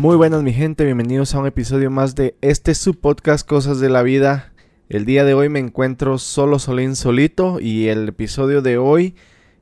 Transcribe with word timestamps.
Muy 0.00 0.16
buenas 0.16 0.42
mi 0.42 0.54
gente, 0.54 0.86
bienvenidos 0.86 1.34
a 1.34 1.40
un 1.40 1.46
episodio 1.46 1.90
más 1.90 2.14
de 2.14 2.34
este 2.40 2.74
su 2.74 2.94
podcast 2.94 3.46
Cosas 3.46 3.80
de 3.80 3.90
la 3.90 4.02
Vida. 4.02 4.52
El 4.88 5.04
día 5.04 5.24
de 5.24 5.34
hoy 5.34 5.50
me 5.50 5.58
encuentro 5.58 6.16
solo, 6.16 6.58
solín, 6.58 6.96
solito 6.96 7.60
y 7.60 7.88
el 7.88 8.08
episodio 8.08 8.62
de 8.62 8.78
hoy 8.78 9.14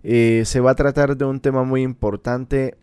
eh, 0.04 0.44
se 0.46 0.60
va 0.60 0.70
a 0.70 0.74
tratar 0.76 1.16
de 1.16 1.24
un 1.24 1.40
tema 1.40 1.64
muy 1.64 1.82
importante, 1.82 2.76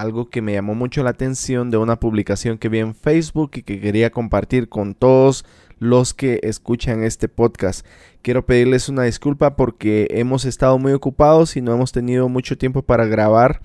algo 0.00 0.30
que 0.30 0.42
me 0.42 0.52
llamó 0.52 0.74
mucho 0.74 1.02
la 1.02 1.10
atención 1.10 1.70
de 1.70 1.76
una 1.76 2.00
publicación 2.00 2.58
que 2.58 2.68
vi 2.68 2.78
en 2.78 2.94
Facebook 2.94 3.52
y 3.54 3.62
que 3.62 3.80
quería 3.80 4.10
compartir 4.10 4.68
con 4.68 4.94
todos 4.94 5.44
los 5.78 6.14
que 6.14 6.40
escuchan 6.42 7.02
este 7.02 7.28
podcast. 7.28 7.86
Quiero 8.22 8.44
pedirles 8.44 8.88
una 8.88 9.04
disculpa 9.04 9.56
porque 9.56 10.08
hemos 10.10 10.44
estado 10.44 10.78
muy 10.78 10.92
ocupados 10.92 11.56
y 11.56 11.60
no 11.60 11.72
hemos 11.72 11.92
tenido 11.92 12.28
mucho 12.28 12.58
tiempo 12.58 12.82
para 12.82 13.06
grabar 13.06 13.60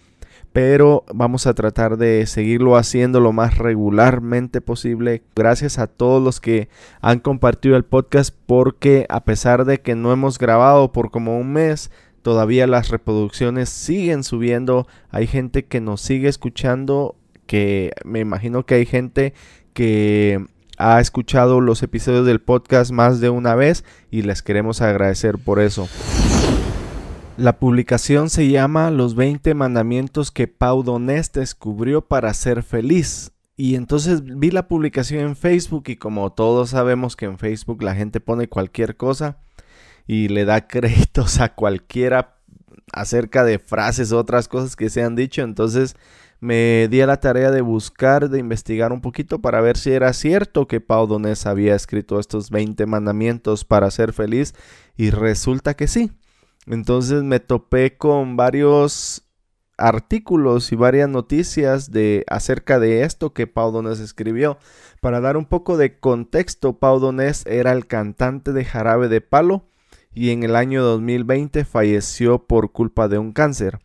pero 0.53 1.03
vamos 1.11 1.47
a 1.47 1.55
tratar 1.55 1.97
de 1.97 2.27
seguirlo 2.27 2.77
haciendo 2.77 3.19
lo 3.19 3.33
más 3.33 3.57
regularmente 3.57 4.61
posible. 4.61 5.23
Gracias 5.35 5.79
a 5.79 5.87
todos 5.87 6.23
los 6.23 6.39
que 6.39 6.69
han 7.01 7.19
compartido 7.19 7.75
el 7.75 7.83
podcast 7.83 8.33
porque 8.45 9.07
a 9.09 9.23
pesar 9.23 9.65
de 9.65 9.81
que 9.81 9.95
no 9.95 10.13
hemos 10.13 10.37
grabado 10.37 10.91
por 10.91 11.09
como 11.09 11.39
un 11.39 11.53
mes, 11.53 11.89
todavía 12.23 12.65
las 12.65 12.89
reproducciones 12.89 13.69
siguen 13.69 14.23
subiendo. 14.23 14.87
Hay 15.11 15.27
gente 15.27 15.65
que 15.65 15.81
nos 15.81 16.01
sigue 16.01 16.29
escuchando, 16.29 17.15
que 17.45 17.91
me 18.03 18.19
imagino 18.19 18.65
que 18.65 18.75
hay 18.75 18.85
gente 18.85 19.33
que 19.73 20.43
ha 20.77 20.99
escuchado 20.99 21.61
los 21.61 21.83
episodios 21.83 22.25
del 22.25 22.41
podcast 22.41 22.91
más 22.91 23.19
de 23.19 23.29
una 23.29 23.53
vez 23.53 23.83
y 24.09 24.23
les 24.23 24.41
queremos 24.41 24.81
agradecer 24.81 25.37
por 25.37 25.59
eso. 25.59 25.87
La 27.37 27.57
publicación 27.57 28.29
se 28.29 28.47
llama 28.47 28.91
Los 28.91 29.15
20 29.15 29.53
mandamientos 29.53 30.31
que 30.31 30.47
Pau 30.47 30.83
Donés 30.83 31.31
descubrió 31.31 32.01
para 32.01 32.33
ser 32.33 32.63
feliz. 32.63 33.31
Y 33.55 33.75
entonces 33.75 34.23
vi 34.23 34.49
la 34.49 34.67
publicación 34.67 35.21
en 35.21 35.35
Facebook 35.35 35.83
y 35.87 35.95
como 35.95 36.31
todos 36.31 36.71
sabemos 36.71 37.15
que 37.15 37.25
en 37.25 37.37
Facebook 37.37 37.83
la 37.83 37.95
gente 37.95 38.19
pone 38.19 38.47
cualquier 38.47 38.97
cosa 38.97 39.37
y 40.07 40.27
le 40.27 40.45
da 40.45 40.67
créditos 40.67 41.39
a 41.39 41.53
cualquiera 41.53 42.37
acerca 42.91 43.43
de 43.43 43.59
frases 43.59 44.11
o 44.11 44.19
otras 44.19 44.47
cosas 44.47 44.75
que 44.75 44.89
se 44.89 45.03
han 45.03 45.15
dicho, 45.15 45.41
entonces 45.41 45.95
me 46.43 46.89
di 46.89 46.99
a 46.99 47.07
la 47.07 47.21
tarea 47.21 47.51
de 47.51 47.61
buscar, 47.61 48.29
de 48.29 48.37
investigar 48.37 48.91
un 48.91 48.99
poquito 48.99 49.39
para 49.39 49.61
ver 49.61 49.77
si 49.77 49.91
era 49.91 50.11
cierto 50.11 50.67
que 50.67 50.81
Pau 50.81 51.07
Donés 51.07 51.45
había 51.45 51.73
escrito 51.73 52.19
estos 52.19 52.49
20 52.49 52.85
mandamientos 52.85 53.63
para 53.63 53.89
ser 53.91 54.11
feliz 54.11 54.53
y 54.97 55.09
resulta 55.09 55.75
que 55.75 55.87
sí. 55.87 56.11
Entonces 56.67 57.23
me 57.23 57.39
topé 57.39 57.95
con 57.97 58.35
varios 58.35 59.23
artículos 59.77 60.73
y 60.73 60.75
varias 60.75 61.07
noticias 61.07 61.91
de 61.91 62.25
acerca 62.27 62.77
de 62.77 63.03
esto 63.03 63.33
que 63.33 63.47
Pau 63.47 63.71
Donés 63.71 64.01
escribió. 64.01 64.57
Para 64.99 65.21
dar 65.21 65.37
un 65.37 65.45
poco 65.45 65.77
de 65.77 65.97
contexto, 65.97 66.77
Pau 66.77 66.99
Donés 66.99 67.45
era 67.45 67.71
el 67.71 67.87
cantante 67.87 68.51
de 68.51 68.65
Jarabe 68.65 69.07
de 69.07 69.21
Palo 69.21 69.69
y 70.13 70.29
en 70.29 70.43
el 70.43 70.55
año 70.55 70.83
2020 70.83 71.65
falleció 71.65 72.45
por 72.45 72.71
culpa 72.71 73.07
de 73.07 73.17
un 73.17 73.31
cáncer. 73.31 73.79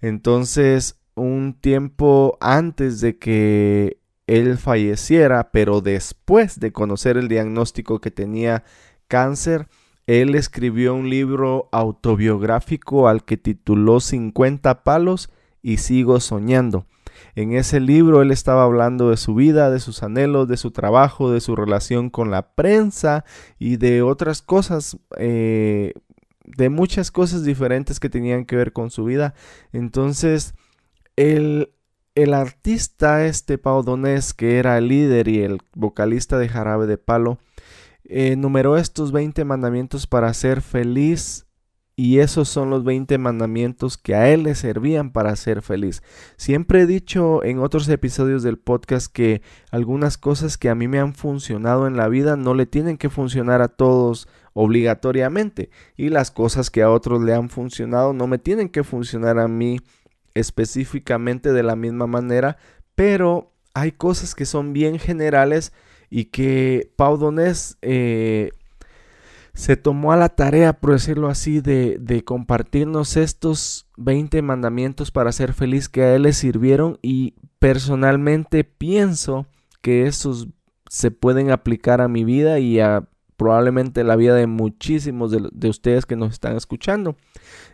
Entonces, 0.00 0.98
un 1.14 1.54
tiempo 1.60 2.36
antes 2.40 3.00
de 3.00 3.18
que 3.18 4.00
él 4.26 4.58
falleciera, 4.58 5.50
pero 5.50 5.80
después 5.80 6.58
de 6.60 6.72
conocer 6.72 7.16
el 7.16 7.28
diagnóstico 7.28 8.00
que 8.00 8.10
tenía 8.10 8.64
cáncer, 9.08 9.68
él 10.06 10.34
escribió 10.34 10.94
un 10.94 11.10
libro 11.10 11.68
autobiográfico 11.72 13.08
al 13.08 13.24
que 13.24 13.36
tituló 13.36 14.00
50 14.00 14.84
palos 14.84 15.30
y 15.62 15.78
sigo 15.78 16.20
soñando. 16.20 16.86
En 17.34 17.52
ese 17.52 17.80
libro 17.80 18.22
él 18.22 18.30
estaba 18.30 18.64
hablando 18.64 19.10
de 19.10 19.16
su 19.16 19.34
vida, 19.34 19.70
de 19.70 19.80
sus 19.80 20.02
anhelos, 20.02 20.48
de 20.48 20.56
su 20.56 20.70
trabajo, 20.70 21.30
de 21.30 21.40
su 21.40 21.56
relación 21.56 22.10
con 22.10 22.30
la 22.30 22.54
prensa 22.54 23.24
y 23.58 23.76
de 23.76 24.02
otras 24.02 24.42
cosas, 24.42 24.98
eh, 25.18 25.94
de 26.44 26.68
muchas 26.68 27.10
cosas 27.10 27.44
diferentes 27.44 28.00
que 28.00 28.08
tenían 28.08 28.44
que 28.44 28.56
ver 28.56 28.72
con 28.72 28.90
su 28.90 29.04
vida. 29.04 29.34
Entonces, 29.72 30.54
el, 31.16 31.72
el 32.14 32.34
artista 32.34 33.26
este 33.26 33.58
Pau 33.58 33.82
Donés, 33.82 34.34
que 34.34 34.58
era 34.58 34.78
el 34.78 34.88
líder 34.88 35.28
y 35.28 35.42
el 35.42 35.60
vocalista 35.74 36.38
de 36.38 36.48
Jarabe 36.48 36.86
de 36.86 36.98
Palo, 36.98 37.38
enumeró 38.04 38.76
estos 38.76 39.12
20 39.12 39.44
mandamientos 39.44 40.06
para 40.06 40.32
ser 40.34 40.60
feliz 40.60 41.45
y 41.98 42.18
esos 42.18 42.50
son 42.50 42.68
los 42.68 42.84
20 42.84 43.16
mandamientos 43.16 43.96
que 43.96 44.14
a 44.14 44.28
él 44.28 44.42
le 44.42 44.54
servían 44.54 45.10
para 45.10 45.34
ser 45.34 45.62
feliz. 45.62 46.02
Siempre 46.36 46.82
he 46.82 46.86
dicho 46.86 47.42
en 47.42 47.58
otros 47.58 47.88
episodios 47.88 48.42
del 48.42 48.58
podcast 48.58 49.10
que 49.10 49.40
algunas 49.70 50.18
cosas 50.18 50.58
que 50.58 50.68
a 50.68 50.74
mí 50.74 50.88
me 50.88 50.98
han 50.98 51.14
funcionado 51.14 51.86
en 51.86 51.96
la 51.96 52.08
vida 52.08 52.36
no 52.36 52.52
le 52.52 52.66
tienen 52.66 52.98
que 52.98 53.08
funcionar 53.08 53.62
a 53.62 53.68
todos 53.68 54.28
obligatoriamente 54.52 55.70
y 55.96 56.10
las 56.10 56.30
cosas 56.30 56.70
que 56.70 56.82
a 56.82 56.90
otros 56.90 57.22
le 57.22 57.32
han 57.32 57.48
funcionado 57.48 58.12
no 58.12 58.26
me 58.26 58.38
tienen 58.38 58.68
que 58.68 58.84
funcionar 58.84 59.38
a 59.38 59.48
mí 59.48 59.80
específicamente 60.34 61.54
de 61.54 61.62
la 61.62 61.76
misma 61.76 62.06
manera, 62.06 62.58
pero 62.94 63.54
hay 63.72 63.92
cosas 63.92 64.34
que 64.34 64.44
son 64.44 64.74
bien 64.74 64.98
generales 64.98 65.72
y 66.10 66.26
que 66.26 66.92
Pau 66.96 67.16
Donés 67.16 67.78
eh, 67.80 68.50
se 69.56 69.78
tomó 69.78 70.12
a 70.12 70.16
la 70.16 70.28
tarea, 70.28 70.74
por 70.74 70.92
decirlo 70.92 71.28
así, 71.28 71.60
de, 71.60 71.96
de, 71.98 72.22
compartirnos 72.24 73.16
estos 73.16 73.88
20 73.96 74.42
mandamientos 74.42 75.10
para 75.10 75.32
ser 75.32 75.54
feliz 75.54 75.88
que 75.88 76.02
a 76.02 76.14
él 76.14 76.22
le 76.22 76.34
sirvieron 76.34 76.98
y 77.00 77.36
personalmente 77.58 78.64
pienso 78.64 79.46
que 79.80 80.06
esos 80.06 80.48
se 80.90 81.10
pueden 81.10 81.50
aplicar 81.50 82.02
a 82.02 82.08
mi 82.08 82.22
vida 82.22 82.58
y 82.58 82.80
a 82.80 83.08
probablemente 83.38 84.04
la 84.04 84.16
vida 84.16 84.34
de 84.34 84.46
muchísimos 84.46 85.30
de, 85.30 85.68
ustedes 85.68 86.04
que 86.04 86.16
nos 86.16 86.34
están 86.34 86.54
escuchando. 86.54 87.16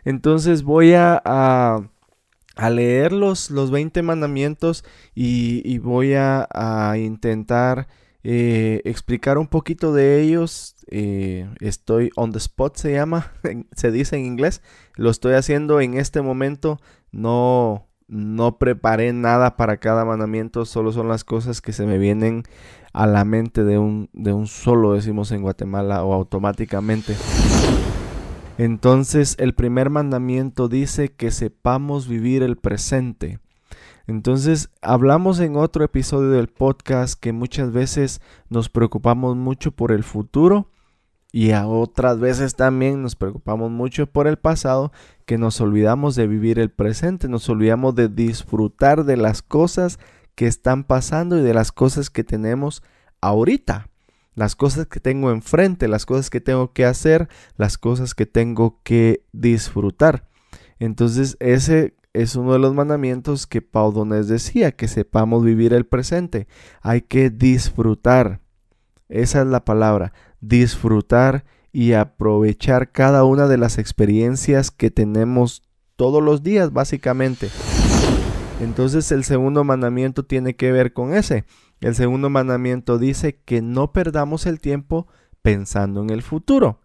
Entonces 0.05 0.63
voy 0.63 0.93
a, 0.93 1.21
a, 1.25 2.69
leer 2.69 3.11
los, 3.11 3.51
los 3.51 3.71
20 3.71 4.01
mandamientos 4.03 4.85
y, 5.13 5.61
y 5.69 5.79
voy 5.79 6.13
a, 6.13 6.47
a 6.49 6.97
intentar 6.97 7.89
eh, 8.23 8.81
explicar 8.85 9.37
un 9.37 9.47
poquito 9.47 9.93
de 9.93 10.21
ellos. 10.21 10.75
Eh, 10.89 11.49
estoy 11.59 12.09
on 12.15 12.31
the 12.31 12.37
spot, 12.37 12.77
se 12.77 12.93
llama, 12.93 13.31
se 13.75 13.91
dice 13.91 14.15
en 14.15 14.25
inglés. 14.25 14.61
Lo 14.95 15.09
estoy 15.09 15.33
haciendo 15.33 15.81
en 15.81 15.95
este 15.95 16.21
momento. 16.21 16.79
No, 17.11 17.87
no 18.07 18.57
preparé 18.57 19.13
nada 19.13 19.55
para 19.55 19.77
cada 19.77 20.05
mandamiento, 20.05 20.65
solo 20.65 20.91
son 20.91 21.07
las 21.07 21.23
cosas 21.23 21.61
que 21.61 21.73
se 21.73 21.85
me 21.85 21.97
vienen 21.97 22.43
a 22.93 23.07
la 23.07 23.25
mente 23.25 23.63
de 23.63 23.77
un, 23.77 24.09
de 24.13 24.33
un 24.33 24.47
solo, 24.47 24.93
decimos 24.93 25.31
en 25.31 25.41
Guatemala, 25.41 26.03
o 26.03 26.13
automáticamente. 26.13 27.15
Entonces, 28.57 29.35
el 29.39 29.55
primer 29.55 29.89
mandamiento 29.89 30.67
dice 30.69 31.09
que 31.09 31.31
sepamos 31.31 32.07
vivir 32.07 32.43
el 32.43 32.55
presente. 32.55 33.39
Entonces, 34.05 34.69
hablamos 34.81 35.39
en 35.39 35.55
otro 35.55 35.85
episodio 35.85 36.31
del 36.31 36.49
podcast 36.49 37.17
que 37.17 37.31
muchas 37.31 37.71
veces 37.71 38.21
nos 38.49 38.67
preocupamos 38.67 39.37
mucho 39.37 39.71
por 39.71 39.93
el 39.93 40.03
futuro 40.03 40.69
y 41.31 41.51
a 41.51 41.67
otras 41.67 42.19
veces 42.19 42.55
también 42.55 43.01
nos 43.01 43.15
preocupamos 43.15 43.71
mucho 43.71 44.05
por 44.05 44.27
el 44.27 44.37
pasado, 44.37 44.91
que 45.25 45.37
nos 45.37 45.61
olvidamos 45.61 46.15
de 46.15 46.27
vivir 46.27 46.59
el 46.59 46.69
presente, 46.69 47.29
nos 47.29 47.47
olvidamos 47.49 47.95
de 47.95 48.09
disfrutar 48.09 49.05
de 49.05 49.17
las 49.17 49.41
cosas 49.41 49.99
que 50.35 50.47
están 50.47 50.83
pasando 50.83 51.39
y 51.39 51.41
de 51.41 51.53
las 51.53 51.71
cosas 51.71 52.09
que 52.09 52.25
tenemos 52.25 52.83
ahorita, 53.21 53.89
las 54.35 54.55
cosas 54.55 54.85
que 54.85 54.99
tengo 54.99 55.31
enfrente, 55.31 55.87
las 55.87 56.05
cosas 56.05 56.29
que 56.29 56.41
tengo 56.41 56.73
que 56.73 56.85
hacer, 56.85 57.29
las 57.55 57.77
cosas 57.77 58.13
que 58.13 58.25
tengo 58.25 58.81
que 58.83 59.23
disfrutar. 59.31 60.27
Entonces, 60.77 61.37
ese 61.39 61.95
es 62.13 62.35
uno 62.35 62.53
de 62.53 62.59
los 62.59 62.73
mandamientos 62.73 63.47
que 63.47 63.61
Pau 63.61 63.91
Donés 63.91 64.27
decía, 64.27 64.71
que 64.71 64.87
sepamos 64.87 65.43
vivir 65.43 65.73
el 65.73 65.85
presente. 65.85 66.47
Hay 66.81 67.01
que 67.01 67.29
disfrutar. 67.29 68.39
Esa 69.09 69.41
es 69.41 69.47
la 69.47 69.65
palabra, 69.65 70.13
disfrutar 70.39 71.43
y 71.71 71.93
aprovechar 71.93 72.91
cada 72.91 73.23
una 73.23 73.47
de 73.47 73.57
las 73.57 73.79
experiencias 73.79 74.69
que 74.69 74.91
tenemos 74.91 75.63
todos 75.95 76.21
los 76.23 76.43
días, 76.43 76.71
básicamente. 76.71 77.49
Entonces 78.61 79.11
el 79.11 79.23
segundo 79.23 79.63
mandamiento 79.63 80.23
tiene 80.23 80.55
que 80.55 80.71
ver 80.71 80.93
con 80.93 81.13
ese. 81.13 81.45
El 81.81 81.95
segundo 81.95 82.29
mandamiento 82.29 82.97
dice 82.97 83.39
que 83.43 83.61
no 83.61 83.91
perdamos 83.91 84.45
el 84.45 84.59
tiempo 84.59 85.07
pensando 85.41 86.01
en 86.01 86.11
el 86.11 86.21
futuro. 86.21 86.79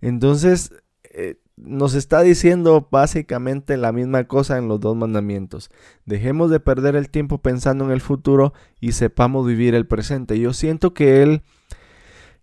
Entonces, 0.00 0.72
eh, 1.04 1.36
nos 1.56 1.94
está 1.94 2.22
diciendo 2.22 2.88
básicamente 2.90 3.76
la 3.76 3.92
misma 3.92 4.24
cosa 4.24 4.58
en 4.58 4.68
los 4.68 4.80
dos 4.80 4.96
mandamientos. 4.96 5.70
Dejemos 6.04 6.50
de 6.50 6.60
perder 6.60 6.96
el 6.96 7.10
tiempo 7.10 7.38
pensando 7.38 7.84
en 7.84 7.90
el 7.90 8.00
futuro 8.00 8.52
y 8.80 8.92
sepamos 8.92 9.46
vivir 9.46 9.74
el 9.74 9.86
presente. 9.86 10.38
Yo 10.38 10.52
siento 10.52 10.94
que 10.94 11.22
él 11.22 11.42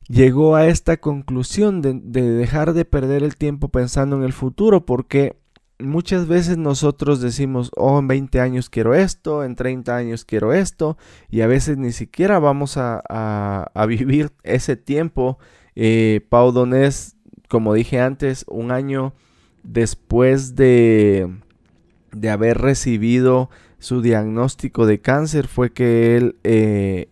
llegó 0.08 0.56
a 0.56 0.68
esta 0.68 0.98
conclusión 0.98 1.81
de, 1.81 2.00
de, 2.02 2.22
dejar 2.22 2.74
de 2.74 2.86
perder 2.86 3.24
el 3.24 3.36
tiempo 3.36 3.69
pensando 3.69 4.16
en 4.16 4.24
el 4.24 4.34
futuro 4.34 4.86
porque 4.86 5.42
muchas 5.81 6.28
veces 6.28 6.58
nosotros 6.58 7.22
decimos, 7.22 7.72
oh, 7.75 8.00
en 8.00 8.08
20 8.08 8.40
años 8.40 8.69
quiero 8.69 8.94
esto, 8.94 9.44
en 9.44 9.56
30 9.56 9.96
años 9.96 10.25
quiero 10.25 10.54
esto, 10.54 10.98
y 11.30 11.42
a 11.42 11.48
veces 11.48 11.78
ni 11.78 11.92
siquiera 11.92 12.40
vamos 12.40 12.78
a, 12.78 13.02
a, 13.10 13.86
vivir 13.86 14.31
ese 14.44 14.75
tiempo. 14.75 15.38
Eh, 15.75 16.25
Pau 16.30 16.52
Donés, 16.52 17.16
como 17.51 17.74
dije 17.74 18.00
antes, 18.00 18.45
un 18.48 18.71
año 18.71 19.13
después 19.62 20.56
de, 20.56 21.30
de 22.13 22.30
haber 22.30 22.59
recibido 22.59 23.50
su 23.77 24.01
diagnóstico 24.01 24.86
de 24.86 25.01
cáncer, 25.01 25.50
fue 25.50 25.74
que 25.74 26.15
él 26.15 26.38
eh, 26.45 27.09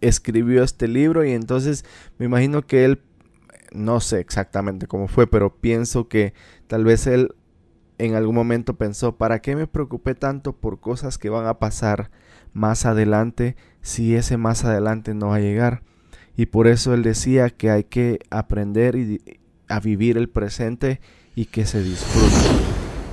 escribió 0.00 0.64
este 0.64 0.88
libro 0.88 1.26
y 1.26 1.32
entonces 1.32 1.84
me 2.16 2.24
imagino 2.24 2.62
que 2.62 2.86
él, 2.86 3.02
no 3.74 4.00
sé 4.00 4.20
exactamente 4.20 4.86
cómo 4.86 5.08
fue, 5.08 5.26
pero 5.26 5.56
pienso 5.56 6.08
que 6.08 6.32
tal 6.68 6.84
vez 6.84 7.06
él 7.06 7.34
en 7.98 8.14
algún 8.14 8.34
momento 8.34 8.78
pensó, 8.78 9.18
¿para 9.18 9.42
qué 9.42 9.56
me 9.56 9.66
preocupé 9.66 10.14
tanto 10.14 10.54
por 10.54 10.80
cosas 10.80 11.18
que 11.18 11.28
van 11.28 11.46
a 11.46 11.58
pasar 11.58 12.10
más 12.54 12.86
adelante 12.86 13.56
si 13.82 14.14
ese 14.14 14.38
más 14.38 14.64
adelante 14.64 15.12
no 15.12 15.28
va 15.28 15.36
a 15.36 15.40
llegar? 15.40 15.82
Y 16.34 16.46
por 16.46 16.66
eso 16.66 16.94
él 16.94 17.02
decía 17.02 17.50
que 17.50 17.70
hay 17.70 17.84
que 17.84 18.20
aprender 18.30 18.96
a 19.72 19.80
vivir 19.80 20.16
el 20.18 20.28
presente 20.28 21.00
y 21.34 21.46
que 21.46 21.64
se 21.64 21.82
disfrute. 21.82 22.62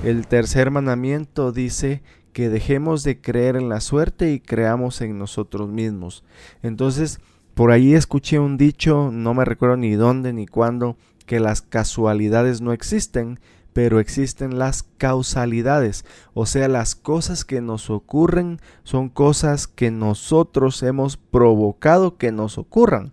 El 0.04 0.26
tercer 0.26 0.70
mandamiento 0.70 1.52
dice 1.52 2.02
que 2.32 2.48
dejemos 2.48 3.02
de 3.02 3.20
creer 3.20 3.56
en 3.56 3.68
la 3.68 3.80
suerte 3.80 4.32
y 4.32 4.40
creamos 4.40 5.00
en 5.00 5.18
nosotros 5.18 5.68
mismos. 5.68 6.22
Entonces, 6.62 7.20
por 7.54 7.70
ahí 7.72 7.94
escuché 7.94 8.38
un 8.38 8.56
dicho, 8.56 9.10
no 9.12 9.34
me 9.34 9.44
recuerdo 9.44 9.76
ni 9.76 9.92
dónde 9.92 10.32
ni 10.32 10.46
cuándo, 10.46 10.96
que 11.26 11.40
las 11.40 11.62
casualidades 11.62 12.60
no 12.60 12.72
existen, 12.72 13.40
pero 13.72 14.00
existen 14.00 14.58
las 14.58 14.82
causalidades, 14.82 16.04
o 16.34 16.44
sea, 16.44 16.68
las 16.68 16.94
cosas 16.94 17.44
que 17.44 17.60
nos 17.60 17.88
ocurren 17.88 18.58
son 18.82 19.08
cosas 19.08 19.66
que 19.66 19.90
nosotros 19.90 20.82
hemos 20.82 21.16
provocado 21.16 22.16
que 22.16 22.32
nos 22.32 22.58
ocurran. 22.58 23.12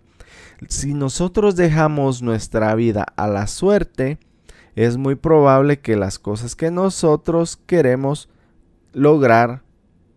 Si 0.66 0.92
nosotros 0.92 1.54
dejamos 1.54 2.20
nuestra 2.22 2.74
vida 2.74 3.06
a 3.16 3.28
la 3.28 3.46
suerte, 3.46 4.18
es 4.74 4.96
muy 4.96 5.14
probable 5.14 5.80
que 5.80 5.96
las 5.96 6.18
cosas 6.18 6.56
que 6.56 6.70
nosotros 6.70 7.56
queremos 7.56 8.28
lograr 8.92 9.62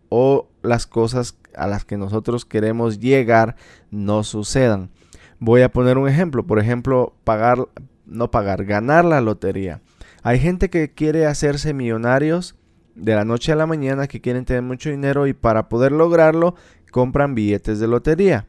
o 0.08 0.48
las 0.62 0.86
cosas 0.86 1.38
a 1.54 1.66
las 1.66 1.84
que 1.84 1.96
nosotros 1.96 2.44
queremos 2.44 2.98
llegar 2.98 3.56
no 3.90 4.24
sucedan. 4.24 4.90
Voy 5.38 5.62
a 5.62 5.70
poner 5.70 5.98
un 5.98 6.08
ejemplo, 6.08 6.46
por 6.46 6.58
ejemplo, 6.58 7.14
pagar, 7.24 7.68
no 8.06 8.30
pagar, 8.30 8.64
ganar 8.64 9.04
la 9.04 9.20
lotería. 9.20 9.80
Hay 10.22 10.38
gente 10.38 10.70
que 10.70 10.92
quiere 10.92 11.26
hacerse 11.26 11.74
millonarios 11.74 12.56
de 12.94 13.14
la 13.14 13.24
noche 13.24 13.52
a 13.52 13.56
la 13.56 13.66
mañana, 13.66 14.06
que 14.06 14.20
quieren 14.20 14.44
tener 14.44 14.62
mucho 14.62 14.90
dinero 14.90 15.26
y 15.26 15.32
para 15.32 15.68
poder 15.68 15.92
lograrlo 15.92 16.54
compran 16.90 17.34
billetes 17.34 17.80
de 17.80 17.88
lotería. 17.88 18.46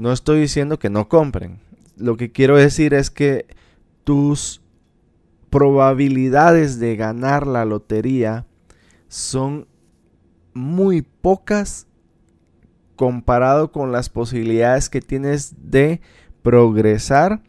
No 0.00 0.12
estoy 0.12 0.40
diciendo 0.40 0.78
que 0.78 0.88
no 0.88 1.10
compren. 1.10 1.60
Lo 1.98 2.16
que 2.16 2.32
quiero 2.32 2.56
decir 2.56 2.94
es 2.94 3.10
que 3.10 3.44
tus 4.02 4.62
probabilidades 5.50 6.80
de 6.80 6.96
ganar 6.96 7.46
la 7.46 7.66
lotería 7.66 8.46
son 9.08 9.66
muy 10.54 11.02
pocas 11.02 11.86
comparado 12.96 13.72
con 13.72 13.92
las 13.92 14.08
posibilidades 14.08 14.88
que 14.88 15.02
tienes 15.02 15.70
de 15.70 16.00
progresar 16.40 17.42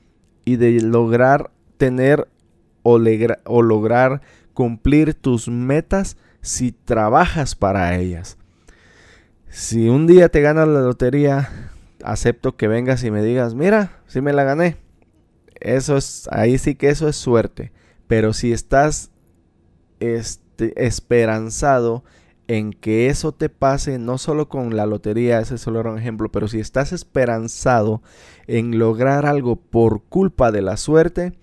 y 0.44 0.58
de 0.58 0.82
lograr 0.82 1.52
tener 1.78 2.28
o, 2.84 3.00
o 3.46 3.62
lograr 3.62 4.22
cumplir 4.54 5.14
tus 5.14 5.48
metas 5.48 6.18
si 6.42 6.74
trabajas 6.74 7.56
para 7.56 7.96
ellas. 7.96 8.38
Si 9.48 9.88
un 9.88 10.06
día 10.06 10.28
te 10.28 10.42
ganas 10.42 10.68
la 10.68 10.82
lotería, 10.82 11.72
acepto 12.04 12.56
que 12.56 12.68
vengas 12.68 13.04
y 13.04 13.12
me 13.12 13.24
digas, 13.24 13.56
mira, 13.56 14.00
si 14.08 14.22
me 14.22 14.34
la 14.34 14.44
gané. 14.44 14.78
Eso 15.60 15.98
es, 15.98 16.28
ahí 16.32 16.58
sí 16.58 16.76
que 16.76 16.90
eso 16.90 17.08
es 17.08 17.16
suerte. 17.16 17.72
Pero 18.08 18.34
si 18.34 18.52
estás 18.52 19.12
este, 20.00 20.86
esperanzado 20.86 22.04
en 22.48 22.74
que 22.74 23.08
eso 23.08 23.32
te 23.32 23.48
pase, 23.50 23.98
no 23.98 24.18
solo 24.18 24.50
con 24.50 24.76
la 24.76 24.86
lotería, 24.86 25.40
ese 25.40 25.58
solo 25.58 25.80
era 25.80 25.92
un 25.92 26.00
ejemplo, 26.00 26.32
pero 26.32 26.48
si 26.48 26.60
estás 26.60 26.92
esperanzado 26.92 28.02
en 28.48 28.78
lograr 28.78 29.26
algo 29.26 29.56
por 29.56 30.04
culpa 30.04 30.52
de 30.52 30.62
la 30.62 30.76
suerte, 30.76 31.40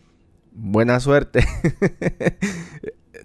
buena 0.52 1.00
suerte. 1.00 1.46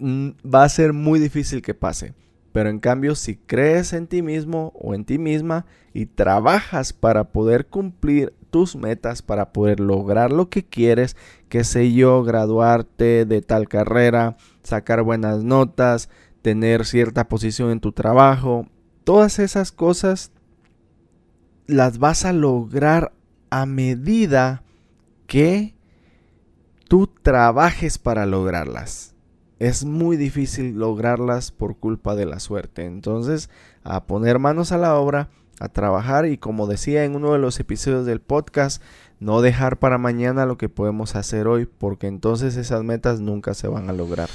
Va 0.00 0.64
a 0.64 0.68
ser 0.68 0.92
muy 0.92 1.20
difícil 1.20 1.60
que 1.62 1.74
pase. 1.74 2.14
Pero 2.54 2.70
en 2.70 2.78
cambio, 2.78 3.16
si 3.16 3.34
crees 3.34 3.92
en 3.92 4.06
ti 4.06 4.22
mismo 4.22 4.72
o 4.76 4.94
en 4.94 5.04
ti 5.04 5.18
misma 5.18 5.66
y 5.92 6.06
trabajas 6.06 6.92
para 6.92 7.32
poder 7.32 7.66
cumplir 7.66 8.32
tus 8.50 8.76
metas, 8.76 9.22
para 9.22 9.52
poder 9.52 9.80
lograr 9.80 10.30
lo 10.30 10.48
que 10.50 10.64
quieres, 10.64 11.16
que 11.48 11.64
sé 11.64 11.92
yo, 11.92 12.22
graduarte 12.22 13.24
de 13.24 13.42
tal 13.42 13.66
carrera, 13.66 14.36
sacar 14.62 15.02
buenas 15.02 15.42
notas, 15.42 16.08
tener 16.42 16.86
cierta 16.86 17.28
posición 17.28 17.72
en 17.72 17.80
tu 17.80 17.90
trabajo, 17.90 18.68
todas 19.02 19.40
esas 19.40 19.72
cosas 19.72 20.30
las 21.66 21.98
vas 21.98 22.24
a 22.24 22.32
lograr 22.32 23.10
a 23.50 23.66
medida 23.66 24.62
que 25.26 25.74
tú 26.86 27.08
trabajes 27.08 27.98
para 27.98 28.26
lograrlas. 28.26 29.13
Es 29.58 29.84
muy 29.84 30.16
difícil 30.16 30.74
lograrlas 30.74 31.52
por 31.52 31.76
culpa 31.76 32.14
de 32.14 32.26
la 32.26 32.40
suerte. 32.40 32.84
Entonces, 32.84 33.50
a 33.84 34.04
poner 34.04 34.38
manos 34.38 34.72
a 34.72 34.78
la 34.78 34.96
obra, 34.96 35.28
a 35.60 35.68
trabajar 35.68 36.26
y 36.26 36.38
como 36.38 36.66
decía 36.66 37.04
en 37.04 37.14
uno 37.14 37.32
de 37.32 37.38
los 37.38 37.60
episodios 37.60 38.04
del 38.04 38.20
podcast, 38.20 38.82
no 39.20 39.40
dejar 39.40 39.78
para 39.78 39.98
mañana 39.98 40.44
lo 40.44 40.58
que 40.58 40.68
podemos 40.68 41.14
hacer 41.14 41.46
hoy, 41.46 41.66
porque 41.66 42.08
entonces 42.08 42.56
esas 42.56 42.82
metas 42.82 43.20
nunca 43.20 43.54
se 43.54 43.68
van 43.68 43.88
a 43.88 43.92
lograr. 43.92 44.28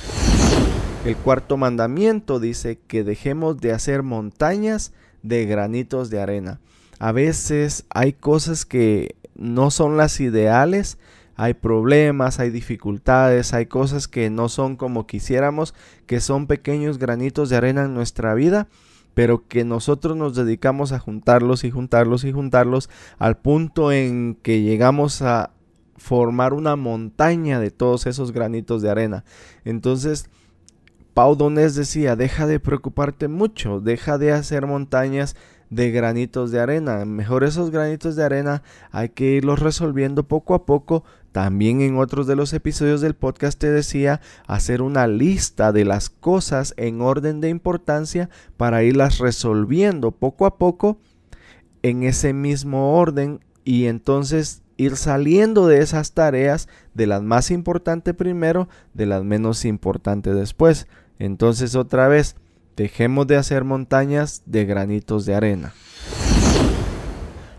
El 1.06 1.16
cuarto 1.18 1.57
mandamiento 1.57 2.39
dice 2.39 2.80
que 2.88 3.04
dejemos 3.04 3.60
de 3.60 3.74
hacer 3.74 4.04
montañas 4.04 4.94
de 5.22 5.45
granitos 5.45 6.10
de 6.10 6.22
arena. 6.22 6.60
A 6.98 7.12
veces 7.12 7.86
hay 7.89 8.13
cosas 8.13 8.65
que 8.65 9.15
no 9.36 9.72
son 9.72 9.95
las 9.95 10.19
ideales, 10.19 10.98
hay 11.39 11.53
problemas, 11.53 12.41
hay 12.41 12.50
dificultades, 12.50 13.53
hay 13.53 13.65
cosas 13.65 14.10
que 14.10 14.29
no 14.29 14.50
son 14.50 14.75
como 14.75 15.08
quisiéramos, 15.08 15.74
que 16.05 16.19
son 16.19 16.48
pequeños 16.48 16.98
granitos 16.98 17.48
de 17.48 17.55
arena 17.55 17.86
en 17.86 17.93
nuestra 17.93 18.34
vida, 18.34 18.67
pero 19.13 19.48
que 19.48 19.63
nosotros 19.63 20.17
nos 20.17 20.36
dedicamos 20.36 20.91
a 20.91 21.00
juntarlos 21.00 21.63
y 21.63 21.72
juntarlos 21.72 22.25
y 22.25 22.34
juntarlos 22.34 22.89
al 23.19 23.38
punto 23.38 23.93
en 23.93 24.38
que 24.43 24.63
llegamos 24.63 25.22
a 25.22 25.51
formar 25.96 26.51
una 26.51 26.75
montaña 26.75 27.62
de 27.62 27.72
todos 27.72 28.05
esos 28.05 28.34
granitos 28.34 28.81
de 28.81 28.89
arena. 28.89 29.24
Entonces, 29.63 30.29
Pau 31.13 31.38
Donés 31.38 31.74
decía, 31.74 32.17
deja 32.17 32.48
de 32.48 32.60
preocuparte 32.60 33.29
mucho, 33.29 33.79
deja 33.79 34.17
de 34.17 34.34
hacer 34.34 34.67
montañas 34.67 35.38
de 35.69 35.91
granitos 35.91 36.51
de 36.51 36.60
arena. 36.60 37.05
Mejor 37.05 37.43
esos 37.43 37.72
granitos 37.72 38.15
de 38.15 38.24
arena 38.24 38.63
hay 38.91 39.10
que 39.10 39.25
irlos 39.25 39.60
resolviendo 39.60 40.24
poco 40.27 40.53
a 40.53 40.65
poco 40.65 41.03
también 41.31 41.81
en 41.81 41.98
otros 41.98 42.25
de 42.27 42.36
los 42.36 42.53
episodios 42.53 43.01
del 43.01 43.13
podcast 43.15 43.59
te 43.59 43.69
decía 43.69 44.21
hacer 44.48 44.81
una 44.81 45.07
lista 45.07 45.71
de 45.71 45.86
las 45.86 46.09
cosas 46.09 46.74
en 46.77 47.01
orden 47.01 47.39
de 47.39 47.50
importancia 47.50 48.29
para 48.57 48.83
irlas 48.83 49.19
resolviendo 49.19 50.12
poco 50.12 50.45
a 50.45 50.57
poco 50.57 51.00
en 51.83 52.03
ese 52.03 52.33
mismo 52.33 52.98
orden 52.98 53.39
y 53.63 53.86
entonces 53.86 54.63
ir 54.77 54.95
saliendo 54.95 55.67
de 55.67 55.81
esas 55.81 56.13
tareas 56.13 56.67
de 56.93 57.05
las 57.05 57.21
más 57.21 57.51
importantes 57.51 58.15
primero, 58.15 58.69
de 58.93 59.05
las 59.05 59.24
menos 59.24 59.65
importantes 59.65 60.36
después. 60.36 60.88
Entonces 61.19 61.75
otra 61.75 62.07
vez, 62.07 62.38
dejemos 62.75 63.27
de 63.27 63.36
hacer 63.36 63.65
montañas 63.65 64.41
de 64.45 64.65
granitos 64.65 65.25
de 65.25 65.36
arena. 65.36 65.74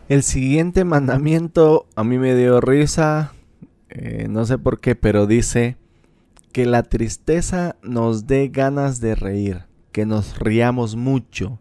El 0.08 0.22
siguiente 0.22 0.84
mandamiento 0.84 1.86
a 1.94 2.02
mí 2.02 2.18
me 2.18 2.34
dio 2.34 2.60
risa, 2.60 3.32
eh, 3.90 4.26
no 4.28 4.44
sé 4.44 4.56
por 4.56 4.80
qué, 4.80 4.94
pero 4.94 5.26
dice 5.26 5.76
que 6.52 6.64
la 6.64 6.82
tristeza 6.84 7.76
nos 7.82 8.26
dé 8.26 8.48
ganas 8.48 9.00
de 9.00 9.14
reír, 9.14 9.64
que 9.92 10.06
nos 10.06 10.38
riamos 10.38 10.96
mucho. 10.96 11.60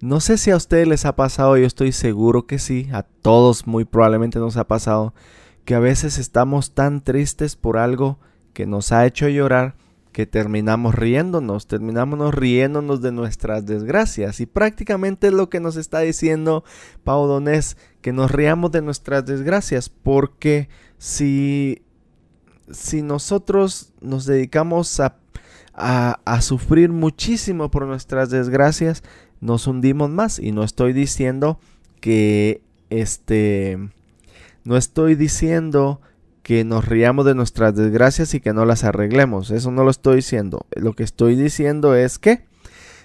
No 0.00 0.20
sé 0.20 0.38
si 0.38 0.50
a 0.50 0.56
ustedes 0.56 0.86
les 0.86 1.04
ha 1.04 1.16
pasado, 1.16 1.56
yo 1.56 1.66
estoy 1.66 1.92
seguro 1.92 2.46
que 2.46 2.58
sí, 2.58 2.88
a 2.92 3.02
todos 3.02 3.66
muy 3.66 3.84
probablemente 3.84 4.38
nos 4.38 4.56
ha 4.56 4.64
pasado, 4.64 5.14
que 5.64 5.74
a 5.74 5.80
veces 5.80 6.18
estamos 6.18 6.72
tan 6.74 7.02
tristes 7.02 7.56
por 7.56 7.78
algo 7.78 8.18
que 8.52 8.66
nos 8.66 8.92
ha 8.92 9.06
hecho 9.06 9.28
llorar 9.28 9.76
que 10.14 10.26
terminamos 10.26 10.94
riéndonos, 10.94 11.66
terminamos 11.66 12.32
riéndonos 12.32 13.02
de 13.02 13.10
nuestras 13.10 13.66
desgracias. 13.66 14.38
Y 14.38 14.46
prácticamente 14.46 15.26
es 15.26 15.32
lo 15.32 15.50
que 15.50 15.58
nos 15.58 15.74
está 15.74 15.98
diciendo 15.98 16.62
Pau 17.02 17.26
Donés, 17.26 17.76
que 18.00 18.12
nos 18.12 18.30
riamos 18.30 18.70
de 18.70 18.80
nuestras 18.80 19.26
desgracias, 19.26 19.88
porque 19.88 20.68
si, 21.04 21.82
si 22.70 23.02
nosotros 23.02 23.92
nos 24.00 24.24
dedicamos 24.24 25.00
a, 25.00 25.18
a, 25.74 26.18
a 26.24 26.40
sufrir 26.40 26.92
muchísimo 26.92 27.70
por 27.70 27.86
nuestras 27.86 28.30
desgracias, 28.30 29.02
nos 29.42 29.66
hundimos 29.66 30.08
más. 30.08 30.38
Y 30.38 30.52
no 30.52 30.64
estoy 30.64 30.94
diciendo 30.94 31.60
que 32.00 32.62
este, 32.88 33.90
no 34.64 34.78
estoy 34.78 35.14
diciendo 35.14 36.00
que 36.42 36.64
nos 36.64 36.88
riamos 36.88 37.26
de 37.26 37.34
nuestras 37.34 37.76
desgracias 37.76 38.32
y 38.32 38.40
que 38.40 38.54
no 38.54 38.64
las 38.64 38.82
arreglemos. 38.82 39.50
Eso 39.50 39.70
no 39.70 39.84
lo 39.84 39.90
estoy 39.90 40.16
diciendo. 40.16 40.64
Lo 40.74 40.94
que 40.94 41.02
estoy 41.02 41.36
diciendo 41.36 41.94
es 41.94 42.18
que 42.18 42.46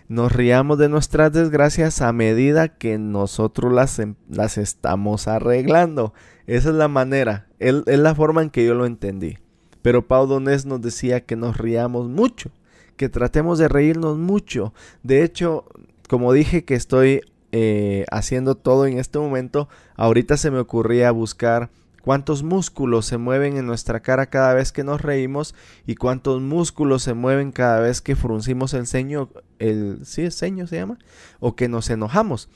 nos 0.10 0.32
riamos 0.32 0.80
de 0.80 0.89
nuestras 0.89 1.32
desgracias 1.32 2.01
a 2.01 2.12
medida 2.12 2.68
que 2.68 2.98
nosotros 2.98 3.72
las, 3.72 4.00
em, 4.00 4.16
las 4.28 4.58
estamos 4.58 5.28
arreglando. 5.28 6.13
Esa 6.48 6.70
es 6.70 6.75
la 6.75 6.88
manera, 6.88 7.48
es, 7.60 7.84
la 7.86 8.16
forma 8.16 8.42
en 8.42 8.50
que 8.50 8.66
yo 8.66 8.74
lo 8.74 8.88
entendí. 8.88 9.38
Pero 9.84 10.08
Pau 10.08 10.25
Donés 10.25 10.66
nos 10.66 10.82
decía 10.82 11.22
que 11.22 11.36
nos 11.36 11.58
riamos 11.58 12.10
mucho, 12.10 12.50
que 12.98 13.08
tratemos 13.08 13.60
de 13.60 13.68
reírnos 13.68 14.18
mucho. 14.18 14.74
De 15.04 15.24
hecho, 15.24 15.66
como 16.10 16.34
dije 16.34 16.66
que 16.66 16.74
estoy 16.74 17.22
eh, 17.51 18.06
haciendo 18.12 18.56
todo 18.56 18.88
en 18.88 18.98
este 18.98 19.20
momento, 19.20 19.70
ahorita 19.96 20.38
se 20.38 20.50
me 20.50 20.60
ocurría 20.60 21.12
buscar 21.12 21.70
cuántos 22.10 22.42
músculos 22.42 23.06
se 23.06 23.20
mueven 23.20 23.56
en 23.58 23.68
nuestra 23.68 24.00
cara 24.00 24.32
cada 24.32 24.56
vez 24.56 24.72
que 24.72 24.84
nos 24.84 25.00
reímos 25.00 25.54
y 25.86 25.94
cuántos 25.94 26.42
músculos 26.42 27.04
se 27.04 27.13
mueven 27.13 27.51
cada 27.51 27.82
vez 27.82 28.01
que 28.01 28.16
fruncimos 28.16 28.74
el 28.74 28.88
ceño, 28.88 29.30
el 29.60 30.00
sí, 30.08 30.24
el 30.24 30.32
ceño 30.32 30.66
se 30.66 30.78
llama, 30.78 30.98
o 31.39 31.56
que 31.56 31.68
nos 31.68 31.88
enojamos. 31.92 32.50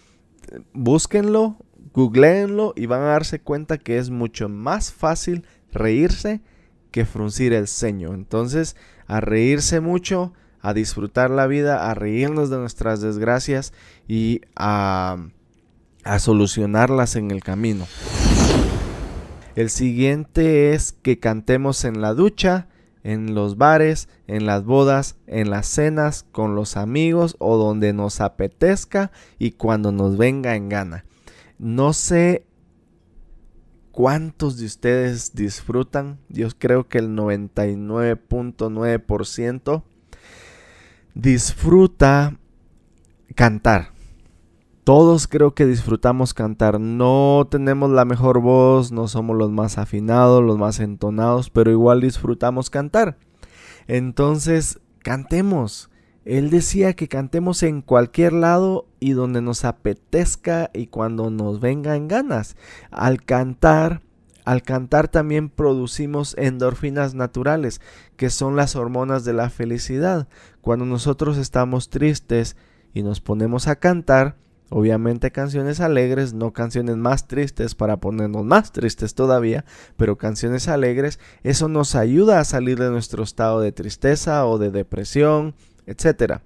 Búsquenlo, 0.73 1.57
googleenlo 1.93 2.73
y 2.75 2.87
van 2.87 3.01
a 3.03 3.09
darse 3.09 3.41
cuenta 3.41 3.77
que 3.77 3.99
es 3.99 4.09
mucho 4.09 4.49
más 4.49 4.91
fácil 4.91 5.45
reírse 5.71 6.41
que 6.89 7.05
fruncir 7.05 7.53
el 7.53 7.67
ceño. 7.67 8.15
Entonces, 8.15 8.75
a 9.05 9.21
reírse 9.21 9.81
mucho, 9.81 10.33
a 10.61 10.73
disfrutar 10.73 11.29
la 11.29 11.45
vida, 11.45 11.91
a 11.91 11.93
reírnos 11.93 12.49
de 12.49 12.57
nuestras 12.57 13.01
desgracias 13.01 13.71
y 14.07 14.41
a, 14.55 15.27
a 16.03 16.17
solucionarlas 16.17 17.15
en 17.15 17.29
el 17.29 17.43
camino. 17.43 17.85
El 19.55 19.69
siguiente 19.69 20.73
es 20.73 20.93
que 20.93 21.19
cantemos 21.19 21.85
en 21.85 22.01
la 22.01 22.15
ducha, 22.15 22.67
en 23.03 23.35
los 23.35 23.55
bares, 23.57 24.09
en 24.27 24.47
las 24.47 24.65
bodas, 24.65 25.15
en 25.27 25.51
las 25.51 25.67
cenas, 25.67 26.25
con 26.31 26.55
los 26.55 26.75
amigos 26.75 27.35
o 27.37 27.55
donde 27.57 27.93
nos 27.93 28.19
apetezca 28.19 29.11
y 29.37 29.51
cuando 29.51 29.91
nos 29.91 30.17
venga 30.17 30.55
en 30.55 30.69
gana. 30.69 31.05
No 31.59 31.93
sé 31.93 32.47
cuántos 33.91 34.57
de 34.57 34.65
ustedes 34.65 35.35
disfrutan, 35.35 36.17
yo 36.29 36.47
creo 36.57 36.87
que 36.87 36.97
el 36.97 37.09
99.9% 37.09 39.83
disfruta 41.13 42.39
cantar. 43.35 43.93
Todos 44.83 45.27
creo 45.27 45.55
que 45.55 45.65
disfrutamos 45.65 46.33
cantar. 46.33 46.77
No 46.77 47.47
tenemos 47.49 47.89
la 47.89 48.03
mejor 48.03 48.41
voz, 48.41 48.91
no 48.91 49.07
somos 49.07 49.37
los 49.37 49.49
más 49.49 49.77
afinados, 49.77 50.43
los 50.43 50.57
más 50.57 50.81
entonados, 50.81 51.49
pero 51.49 51.71
igual 51.71 52.01
disfrutamos 52.01 52.69
cantar. 52.69 53.17
Entonces, 53.87 54.81
cantemos. 54.99 55.89
Él 56.25 56.49
decía 56.49 56.93
que 56.93 57.07
cantemos 57.07 57.63
en 57.63 57.81
cualquier 57.81 58.33
lado 58.33 58.85
y 58.99 59.11
donde 59.11 59.41
nos 59.41 59.63
apetezca 59.63 60.69
y 60.73 60.87
cuando 60.87 61.29
nos 61.29 61.61
vengan 61.61 62.09
ganas. 62.09 62.57
Al 62.91 63.23
cantar, 63.23 64.01
al 64.43 64.63
cantar 64.63 65.07
también 65.07 65.47
producimos 65.49 66.35
endorfinas 66.37 67.15
naturales, 67.15 67.79
que 68.17 68.29
son 68.29 68.57
las 68.57 68.75
hormonas 68.75 69.23
de 69.23 69.31
la 69.31 69.49
felicidad. 69.49 70.27
Cuando 70.59 70.83
nosotros 70.85 71.37
estamos 71.37 71.89
tristes 71.89 72.57
y 72.93 73.03
nos 73.03 73.21
ponemos 73.21 73.67
a 73.69 73.77
cantar, 73.77 74.42
Obviamente 74.69 75.31
canciones 75.31 75.79
alegres, 75.79 76.33
no 76.33 76.51
canciones 76.51 76.97
más 76.97 77.27
tristes 77.27 77.75
para 77.75 77.97
ponernos 77.97 78.43
más 78.43 78.71
tristes 78.71 79.13
todavía, 79.13 79.65
pero 79.97 80.17
canciones 80.17 80.67
alegres, 80.67 81.19
eso 81.43 81.67
nos 81.67 81.95
ayuda 81.95 82.39
a 82.39 82.45
salir 82.45 82.79
de 82.79 82.89
nuestro 82.89 83.23
estado 83.23 83.61
de 83.61 83.71
tristeza 83.71 84.45
o 84.47 84.57
de 84.57 84.71
depresión, 84.71 85.53
etc. 85.85 86.39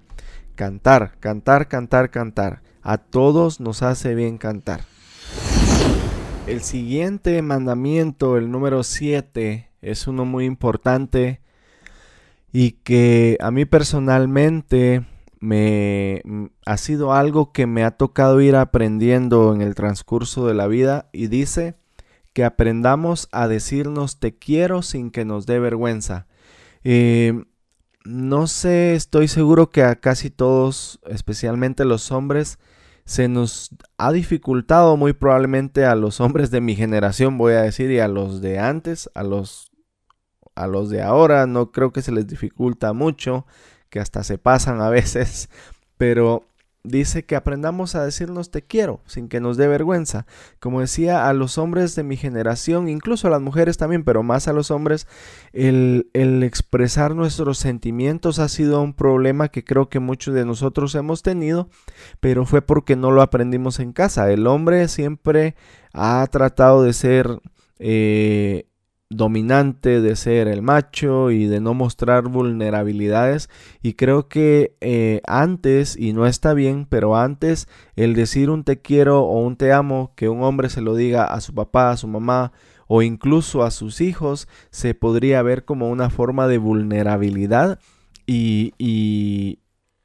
Cantar, 0.54 1.16
cantar, 1.20 1.68
cantar, 1.68 2.10
cantar. 2.10 2.62
A 2.82 2.98
todos 2.98 3.60
nos 3.60 3.82
hace 3.82 4.14
bien 4.14 4.38
cantar. 4.38 4.80
El 6.46 6.62
siguiente 6.62 7.40
mandamiento, 7.42 8.36
el 8.38 8.50
número 8.50 8.82
7, 8.82 9.68
es 9.82 10.06
uno 10.06 10.24
muy 10.24 10.44
importante 10.44 11.40
y 12.52 12.72
que 12.72 13.36
a 13.40 13.50
mí 13.50 13.64
personalmente 13.64 15.06
me 15.40 16.22
ha 16.66 16.76
sido 16.76 17.12
algo 17.12 17.52
que 17.52 17.66
me 17.66 17.84
ha 17.84 17.92
tocado 17.92 18.40
ir 18.40 18.56
aprendiendo 18.56 19.54
en 19.54 19.62
el 19.62 19.74
transcurso 19.74 20.46
de 20.46 20.54
la 20.54 20.66
vida 20.66 21.08
y 21.12 21.28
dice 21.28 21.76
que 22.32 22.44
aprendamos 22.44 23.28
a 23.32 23.48
decirnos 23.48 24.20
te 24.20 24.36
quiero 24.36 24.82
sin 24.82 25.10
que 25.10 25.24
nos 25.24 25.46
dé 25.46 25.58
vergüenza. 25.58 26.26
Eh, 26.84 27.44
no 28.04 28.46
sé, 28.46 28.94
estoy 28.94 29.28
seguro 29.28 29.70
que 29.70 29.82
a 29.82 29.96
casi 29.96 30.30
todos, 30.30 31.00
especialmente 31.06 31.84
los 31.84 32.10
hombres, 32.10 32.58
se 33.04 33.28
nos 33.28 33.70
ha 33.96 34.12
dificultado 34.12 34.96
muy 34.96 35.14
probablemente 35.14 35.84
a 35.84 35.94
los 35.94 36.20
hombres 36.20 36.50
de 36.50 36.60
mi 36.60 36.76
generación, 36.76 37.38
voy 37.38 37.54
a 37.54 37.62
decir, 37.62 37.90
y 37.90 38.00
a 38.00 38.08
los 38.08 38.40
de 38.40 38.58
antes, 38.58 39.10
a 39.14 39.22
los 39.22 39.70
a 40.54 40.66
los 40.66 40.90
de 40.90 41.02
ahora, 41.02 41.46
no 41.46 41.70
creo 41.70 41.92
que 41.92 42.02
se 42.02 42.10
les 42.10 42.26
dificulta 42.26 42.92
mucho 42.92 43.46
que 43.90 44.00
hasta 44.00 44.24
se 44.24 44.38
pasan 44.38 44.80
a 44.80 44.90
veces, 44.90 45.48
pero 45.96 46.44
dice 46.84 47.24
que 47.24 47.36
aprendamos 47.36 47.94
a 47.94 48.04
decirnos 48.04 48.50
te 48.50 48.62
quiero 48.62 49.00
sin 49.06 49.28
que 49.28 49.40
nos 49.40 49.56
dé 49.56 49.68
vergüenza. 49.68 50.26
Como 50.58 50.80
decía 50.80 51.28
a 51.28 51.32
los 51.32 51.58
hombres 51.58 51.94
de 51.94 52.02
mi 52.02 52.16
generación, 52.16 52.88
incluso 52.88 53.28
a 53.28 53.30
las 53.30 53.40
mujeres 53.40 53.76
también, 53.76 54.04
pero 54.04 54.22
más 54.22 54.48
a 54.48 54.52
los 54.52 54.70
hombres, 54.70 55.06
el, 55.52 56.10
el, 56.14 56.42
expresar 56.42 57.14
nuestros 57.14 57.58
sentimientos 57.58 58.38
ha 58.38 58.48
sido 58.48 58.80
un 58.80 58.94
problema 58.94 59.48
que 59.48 59.64
creo 59.64 59.88
que 59.88 60.00
muchos 60.00 60.34
de 60.34 60.44
nosotros 60.44 60.94
hemos 60.94 61.22
tenido, 61.22 61.68
pero 62.20 62.44
fue 62.44 62.62
porque 62.62 62.96
no 62.96 63.10
lo 63.10 63.22
aprendimos 63.22 63.80
en 63.80 63.92
casa. 63.92 64.30
El 64.30 64.46
hombre 64.46 64.88
siempre 64.88 65.54
ha 65.92 66.26
tratado 66.30 66.82
de 66.82 66.92
ser... 66.92 67.40
Eh, 67.80 68.67
dominante 69.10 70.02
de 70.02 70.16
ser 70.16 70.48
el 70.48 70.60
macho 70.60 71.30
y 71.30 71.46
de 71.46 71.60
no 71.60 71.72
mostrar 71.74 72.24
vulnerabilidades. 72.28 73.48
Y 73.82 73.94
creo 73.94 74.28
que 74.28 74.76
eh, 74.80 75.22
antes 75.26 75.96
y 75.96 76.12
no 76.12 76.26
está 76.26 76.54
bien 76.54 76.86
pero 76.88 77.16
antes 77.16 77.68
el 77.96 78.14
decir 78.14 78.50
un 78.50 78.64
te 78.64 78.80
quiero 78.80 79.22
o 79.22 79.40
un 79.40 79.56
te 79.56 79.72
amo 79.72 80.12
que 80.16 80.28
un 80.28 80.42
hombre 80.42 80.68
se 80.68 80.82
lo 80.82 80.94
diga 80.94 81.24
a 81.24 81.40
su 81.40 81.54
papá 81.54 81.90
a 81.90 81.96
su 81.96 82.08
mamá 82.08 82.52
o 82.86 83.02
incluso 83.02 83.62
a 83.62 83.70
sus 83.70 84.00
hijos 84.00 84.48
se 84.70 84.94
podría 84.94 85.42
ver 85.42 85.64
como 85.64 85.90
una 85.90 86.10
forma 86.10 86.48
de 86.48 86.58
vulnerabilidad 86.58 87.78
y, 88.26 88.72
y, 88.78 89.60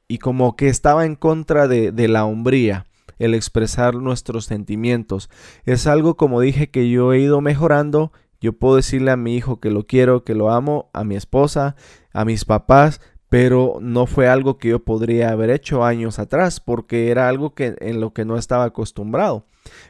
y 0.07 0.17
como 0.19 0.55
que 0.55 0.69
estaba 0.69 1.05
en 1.05 1.15
contra 1.15 1.67
de, 1.67 1.91
de 1.91 2.07
la 2.07 2.25
hombría 2.25 2.85
el 3.19 3.35
expresar 3.35 3.95
nuestros 3.95 4.45
sentimientos. 4.45 5.29
Es 5.65 5.87
algo 5.87 6.15
como 6.17 6.41
dije 6.41 6.69
que 6.69 6.89
yo 6.89 7.13
he 7.13 7.19
ido 7.19 7.41
mejorando 7.41 8.11
yo 8.43 8.51
puedo 8.51 8.75
decirle 8.75 9.09
a 9.09 9.15
mi 9.15 9.37
hijo 9.37 9.61
que 9.61 9.71
lo 9.71 9.87
quiero, 9.87 10.25
que 10.25 10.35
lo 10.35 10.51
amo, 10.51 10.89
a 10.91 11.05
mi 11.05 11.15
esposa, 11.15 11.77
a 12.11 12.25
mis 12.25 12.43
papás, 12.43 12.99
pero 13.29 13.77
no 13.79 14.05
fue 14.05 14.27
algo 14.27 14.57
que 14.57 14.67
yo 14.67 14.83
podría 14.83 15.29
haber 15.29 15.49
hecho 15.49 15.85
años 15.85 16.19
atrás 16.19 16.59
porque 16.59 17.09
era 17.09 17.29
algo 17.29 17.55
que 17.55 17.77
en 17.79 18.01
lo 18.01 18.11
que 18.11 18.25
no 18.25 18.37
estaba 18.37 18.65
acostumbrado. 18.65 19.45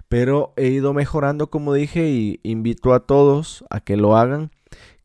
Pero 0.08 0.54
he 0.56 0.68
ido 0.68 0.94
mejorando 0.94 1.50
como 1.50 1.74
dije 1.74 2.08
y 2.12 2.40
invito 2.44 2.94
a 2.94 3.08
todos 3.08 3.66
a 3.72 3.80
que 3.80 3.98
lo 3.98 4.16
hagan, 4.16 4.52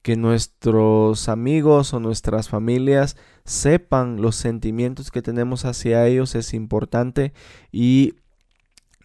que 0.02 0.16
nuestros 0.16 1.30
amigos 1.30 1.94
o 1.94 2.00
nuestras 2.00 2.50
familias 2.50 3.16
sepan 3.46 4.20
los 4.20 4.36
sentimientos 4.36 5.10
que 5.10 5.22
tenemos 5.22 5.64
hacia 5.64 6.06
ellos 6.06 6.34
es 6.34 6.52
importante 6.52 7.32
y 7.72 8.16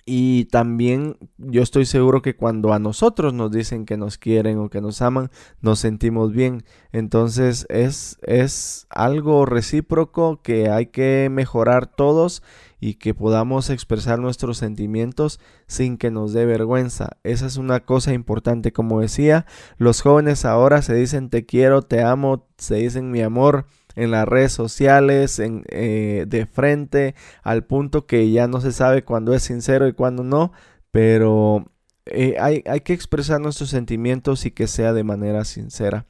y 0.05 0.45
también 0.45 1.17
yo 1.37 1.63
estoy 1.63 1.85
seguro 1.85 2.21
que 2.21 2.35
cuando 2.35 2.73
a 2.73 2.79
nosotros 2.79 3.33
nos 3.33 3.51
dicen 3.51 3.85
que 3.85 3.95
nos 3.95 4.17
quieren 4.17 4.57
o 4.59 4.69
que 4.69 4.81
nos 4.81 5.01
aman, 5.01 5.31
nos 5.61 5.79
sentimos 5.79 6.33
bien. 6.33 6.63
Entonces 6.91 7.65
es, 7.69 8.17
es 8.23 8.85
algo 8.89 9.45
recíproco 9.45 10.41
que 10.41 10.69
hay 10.69 10.87
que 10.87 11.29
mejorar 11.31 11.87
todos 11.87 12.43
y 12.81 12.95
que 12.95 13.13
podamos 13.13 13.69
expresar 13.69 14.19
nuestros 14.19 14.57
sentimientos 14.57 15.39
sin 15.67 15.97
que 15.97 16.11
nos 16.11 16.33
dé 16.33 16.45
vergüenza. 16.45 17.11
Esa 17.23 17.45
es 17.45 17.55
una 17.55 17.79
cosa 17.79 18.13
importante. 18.13 18.73
Como 18.73 18.99
decía, 18.99 19.45
los 19.77 20.01
jóvenes 20.01 20.43
ahora 20.43 20.81
se 20.81 20.95
dicen 20.95 21.29
te 21.29 21.45
quiero, 21.45 21.81
te 21.81 22.03
amo, 22.03 22.45
se 22.57 22.75
dicen 22.75 23.09
mi 23.09 23.21
amor 23.21 23.67
en 23.95 24.11
las 24.11 24.27
redes 24.27 24.51
sociales, 24.51 25.39
en, 25.39 25.63
eh, 25.69 26.25
de 26.27 26.45
frente, 26.45 27.15
al 27.43 27.63
punto 27.65 28.05
que 28.05 28.31
ya 28.31 28.47
no 28.47 28.61
se 28.61 28.71
sabe 28.71 29.03
cuándo 29.03 29.33
es 29.33 29.43
sincero 29.43 29.87
y 29.87 29.93
cuándo 29.93 30.23
no, 30.23 30.51
pero 30.91 31.65
eh, 32.05 32.35
hay, 32.39 32.63
hay, 32.65 32.81
que 32.81 32.93
expresar 32.93 33.39
nuestros 33.39 33.69
sentimientos 33.69 34.45
y 34.45 34.51
que 34.51 34.67
sea 34.67 34.93
de 34.93 35.03
manera 35.03 35.45
sincera. 35.45 36.05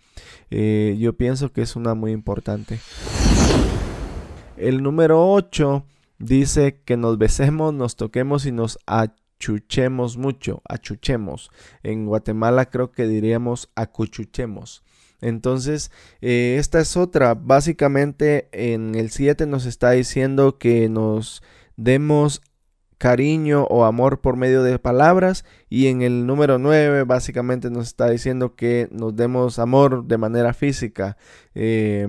Eh, 0.49 0.97
yo 0.99 1.13
pienso 1.13 1.51
que 1.51 1.61
es 1.61 1.75
una 1.75 1.93
muy 1.93 2.11
importante. 2.11 2.79
El 4.57 4.81
número 4.81 5.31
8 5.31 5.85
dice 6.17 6.81
que 6.85 6.97
nos 6.97 7.17
besemos, 7.17 7.73
nos 7.73 7.95
toquemos 7.95 8.45
y 8.45 8.51
nos 8.51 8.79
achuchemos 8.87 10.17
mucho, 10.17 10.61
achuchemos. 10.67 11.51
En 11.83 12.05
Guatemala 12.05 12.65
creo 12.65 12.91
que 12.91 13.07
diríamos 13.07 13.69
acuchuchemos. 13.75 14.83
Entonces, 15.23 15.91
eh, 16.21 16.57
esta 16.59 16.79
es 16.79 16.97
otra. 16.97 17.33
Básicamente 17.33 18.49
en 18.51 18.95
el 18.95 19.09
7 19.09 19.45
nos 19.45 19.65
está 19.65 19.91
diciendo 19.91 20.57
que 20.57 20.89
nos 20.89 21.41
demos 21.77 22.41
cariño 22.97 23.63
o 23.65 23.85
amor 23.85 24.21
por 24.21 24.37
medio 24.37 24.63
de 24.63 24.79
palabras 24.79 25.43
y 25.69 25.87
en 25.87 26.01
el 26.01 26.25
número 26.25 26.57
9 26.57 27.03
básicamente 27.03 27.69
nos 27.69 27.87
está 27.87 28.09
diciendo 28.09 28.55
que 28.55 28.87
nos 28.91 29.15
demos 29.15 29.59
amor 29.59 30.05
de 30.05 30.17
manera 30.17 30.53
física, 30.53 31.17
eh, 31.53 32.07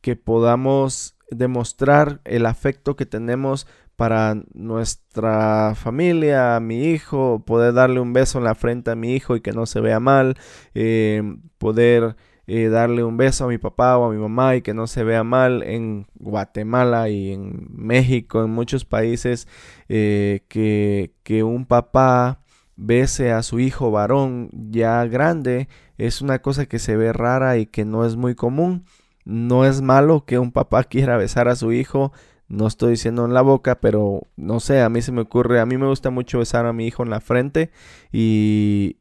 que 0.00 0.14
podamos 0.16 1.16
demostrar 1.30 2.20
el 2.24 2.46
afecto 2.46 2.94
que 2.94 3.06
tenemos 3.06 3.66
para 3.96 4.36
nuestra 4.54 5.74
familia, 5.74 6.56
a 6.56 6.60
mi 6.60 6.84
hijo, 6.84 7.42
poder 7.44 7.74
darle 7.74 8.00
un 8.00 8.12
beso 8.12 8.38
en 8.38 8.44
la 8.44 8.54
frente 8.54 8.90
a 8.92 8.94
mi 8.94 9.14
hijo 9.14 9.36
y 9.36 9.40
que 9.40 9.52
no 9.52 9.66
se 9.66 9.80
vea 9.80 10.00
mal, 10.00 10.36
eh, 10.74 11.22
poder 11.58 12.16
eh, 12.52 12.68
darle 12.68 13.04
un 13.04 13.16
beso 13.16 13.44
a 13.44 13.48
mi 13.48 13.58
papá 13.58 13.96
o 13.96 14.06
a 14.06 14.10
mi 14.10 14.18
mamá 14.18 14.56
y 14.56 14.62
que 14.62 14.74
no 14.74 14.88
se 14.88 15.04
vea 15.04 15.22
mal 15.22 15.62
en 15.62 16.08
Guatemala 16.16 17.08
y 17.08 17.32
en 17.32 17.68
México, 17.70 18.42
en 18.42 18.50
muchos 18.50 18.84
países, 18.84 19.46
eh, 19.88 20.44
que, 20.48 21.14
que 21.22 21.44
un 21.44 21.64
papá 21.64 22.40
bese 22.74 23.30
a 23.30 23.44
su 23.44 23.60
hijo 23.60 23.92
varón 23.92 24.50
ya 24.52 25.04
grande 25.04 25.68
es 25.96 26.22
una 26.22 26.40
cosa 26.40 26.66
que 26.66 26.80
se 26.80 26.96
ve 26.96 27.12
rara 27.12 27.56
y 27.56 27.66
que 27.66 27.84
no 27.84 28.04
es 28.04 28.16
muy 28.16 28.34
común. 28.34 28.84
No 29.24 29.64
es 29.64 29.80
malo 29.80 30.24
que 30.24 30.40
un 30.40 30.50
papá 30.50 30.82
quiera 30.90 31.16
besar 31.16 31.46
a 31.46 31.54
su 31.54 31.72
hijo, 31.72 32.12
no 32.48 32.66
estoy 32.66 32.90
diciendo 32.92 33.24
en 33.24 33.32
la 33.32 33.42
boca, 33.42 33.80
pero 33.80 34.22
no 34.36 34.58
sé, 34.58 34.80
a 34.80 34.88
mí 34.88 35.02
se 35.02 35.12
me 35.12 35.20
ocurre, 35.20 35.60
a 35.60 35.66
mí 35.66 35.76
me 35.78 35.86
gusta 35.86 36.10
mucho 36.10 36.40
besar 36.40 36.66
a 36.66 36.72
mi 36.72 36.86
hijo 36.88 37.04
en 37.04 37.10
la 37.10 37.20
frente 37.20 37.70
y, 38.10 38.96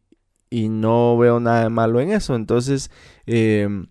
y 0.50 0.70
no 0.70 1.18
veo 1.18 1.40
nada 1.40 1.64
de 1.64 1.70
malo 1.70 2.00
en 2.00 2.12
eso. 2.12 2.36
Entonces, 2.36 2.92
em, 3.26 3.88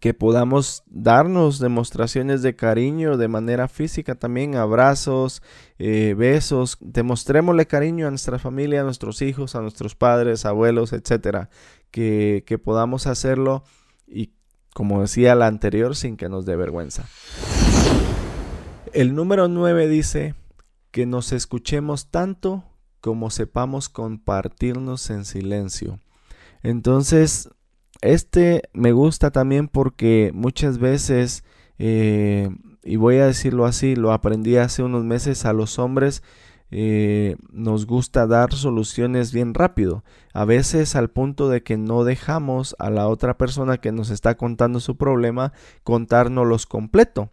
que 0.00 0.12
podamos 0.12 0.82
darnos 0.86 1.60
demostraciones 1.60 2.42
de 2.42 2.56
cariño 2.56 3.16
de 3.16 3.28
manera 3.28 3.68
física 3.68 4.16
también, 4.16 4.56
abrazos, 4.56 5.42
eh, 5.78 6.14
besos, 6.18 6.76
demostrémosle 6.80 7.66
cariño 7.66 8.06
a 8.06 8.10
nuestra 8.10 8.38
familia, 8.38 8.82
a 8.82 8.84
nuestros 8.84 9.22
hijos, 9.22 9.54
a 9.54 9.62
nuestros 9.62 9.94
padres, 9.94 10.44
abuelos, 10.44 10.92
etcétera, 10.92 11.48
que, 11.90 12.44
que 12.46 12.58
podamos 12.58 13.06
hacerlo 13.06 13.64
y 14.06 14.32
como 14.74 15.00
decía 15.00 15.36
la 15.36 15.46
anterior, 15.46 15.94
sin 15.94 16.16
que 16.16 16.28
nos 16.28 16.44
dé 16.44 16.56
vergüenza. 16.56 17.08
El 18.92 19.14
número 19.14 19.48
9 19.48 19.88
dice 19.88 20.34
que 20.90 21.06
nos 21.06 21.32
escuchemos 21.32 22.10
tanto 22.10 22.64
como 23.04 23.28
sepamos 23.28 23.90
compartirnos 23.90 25.10
en 25.10 25.26
silencio. 25.26 26.00
Entonces, 26.62 27.50
este 28.00 28.62
me 28.72 28.92
gusta 28.92 29.30
también 29.30 29.68
porque 29.68 30.30
muchas 30.32 30.78
veces, 30.78 31.44
eh, 31.78 32.48
y 32.82 32.96
voy 32.96 33.16
a 33.16 33.26
decirlo 33.26 33.66
así, 33.66 33.94
lo 33.94 34.10
aprendí 34.10 34.56
hace 34.56 34.82
unos 34.82 35.04
meses 35.04 35.44
a 35.44 35.52
los 35.52 35.78
hombres, 35.78 36.22
eh, 36.70 37.36
nos 37.52 37.84
gusta 37.84 38.26
dar 38.26 38.54
soluciones 38.54 39.34
bien 39.34 39.52
rápido. 39.52 40.02
A 40.32 40.46
veces 40.46 40.96
al 40.96 41.10
punto 41.10 41.50
de 41.50 41.62
que 41.62 41.76
no 41.76 42.04
dejamos 42.04 42.74
a 42.78 42.88
la 42.88 43.06
otra 43.08 43.36
persona 43.36 43.76
que 43.76 43.92
nos 43.92 44.08
está 44.08 44.38
contando 44.38 44.80
su 44.80 44.96
problema 44.96 45.52
contárnoslos 45.82 46.64
completo. 46.64 47.28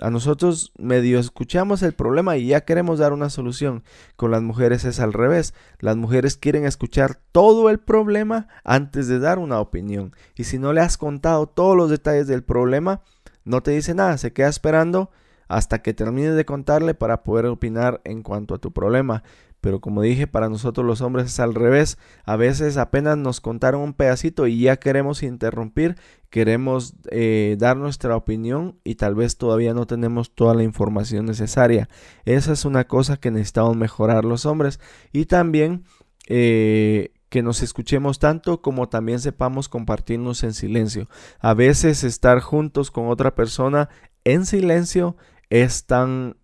A 0.00 0.10
nosotros 0.10 0.72
medio 0.78 1.18
escuchamos 1.18 1.82
el 1.82 1.92
problema 1.92 2.36
y 2.36 2.48
ya 2.48 2.60
queremos 2.60 3.00
dar 3.00 3.12
una 3.12 3.30
solución. 3.30 3.82
Con 4.16 4.30
las 4.30 4.42
mujeres 4.42 4.84
es 4.84 5.00
al 5.00 5.12
revés. 5.12 5.54
Las 5.80 5.96
mujeres 5.96 6.36
quieren 6.36 6.64
escuchar 6.64 7.18
todo 7.32 7.68
el 7.68 7.80
problema 7.80 8.46
antes 8.62 9.08
de 9.08 9.18
dar 9.18 9.38
una 9.38 9.60
opinión. 9.60 10.14
Y 10.36 10.44
si 10.44 10.58
no 10.58 10.72
le 10.72 10.80
has 10.80 10.98
contado 10.98 11.48
todos 11.48 11.76
los 11.76 11.90
detalles 11.90 12.28
del 12.28 12.44
problema, 12.44 13.02
no 13.44 13.62
te 13.62 13.72
dice 13.72 13.94
nada, 13.94 14.18
se 14.18 14.32
queda 14.32 14.48
esperando 14.48 15.10
hasta 15.48 15.82
que 15.82 15.94
termines 15.94 16.36
de 16.36 16.44
contarle 16.44 16.94
para 16.94 17.22
poder 17.22 17.46
opinar 17.46 18.00
en 18.04 18.22
cuanto 18.22 18.54
a 18.54 18.58
tu 18.58 18.72
problema. 18.72 19.24
Pero 19.60 19.80
como 19.80 20.02
dije, 20.02 20.26
para 20.26 20.48
nosotros 20.48 20.86
los 20.86 21.00
hombres 21.00 21.26
es 21.26 21.40
al 21.40 21.54
revés. 21.54 21.98
A 22.24 22.36
veces 22.36 22.76
apenas 22.76 23.16
nos 23.16 23.40
contaron 23.40 23.80
un 23.80 23.94
pedacito 23.94 24.46
y 24.46 24.60
ya 24.60 24.76
queremos 24.76 25.22
interrumpir, 25.22 25.96
queremos 26.30 26.94
eh, 27.10 27.56
dar 27.58 27.76
nuestra 27.76 28.16
opinión 28.16 28.78
y 28.84 28.94
tal 28.94 29.14
vez 29.14 29.36
todavía 29.36 29.74
no 29.74 29.86
tenemos 29.86 30.34
toda 30.34 30.54
la 30.54 30.62
información 30.62 31.26
necesaria. 31.26 31.88
Esa 32.24 32.52
es 32.52 32.64
una 32.64 32.84
cosa 32.84 33.16
que 33.16 33.30
necesitamos 33.30 33.76
mejorar 33.76 34.24
los 34.24 34.46
hombres. 34.46 34.78
Y 35.12 35.26
también 35.26 35.84
eh, 36.28 37.12
que 37.28 37.42
nos 37.42 37.62
escuchemos 37.62 38.18
tanto 38.18 38.62
como 38.62 38.88
también 38.88 39.20
sepamos 39.20 39.68
compartirnos 39.68 40.44
en 40.44 40.54
silencio. 40.54 41.08
A 41.40 41.54
veces 41.54 42.04
estar 42.04 42.40
juntos 42.40 42.90
con 42.90 43.08
otra 43.08 43.34
persona 43.34 43.88
en 44.24 44.46
silencio 44.46 45.16
es 45.50 45.86
tan 45.86 46.36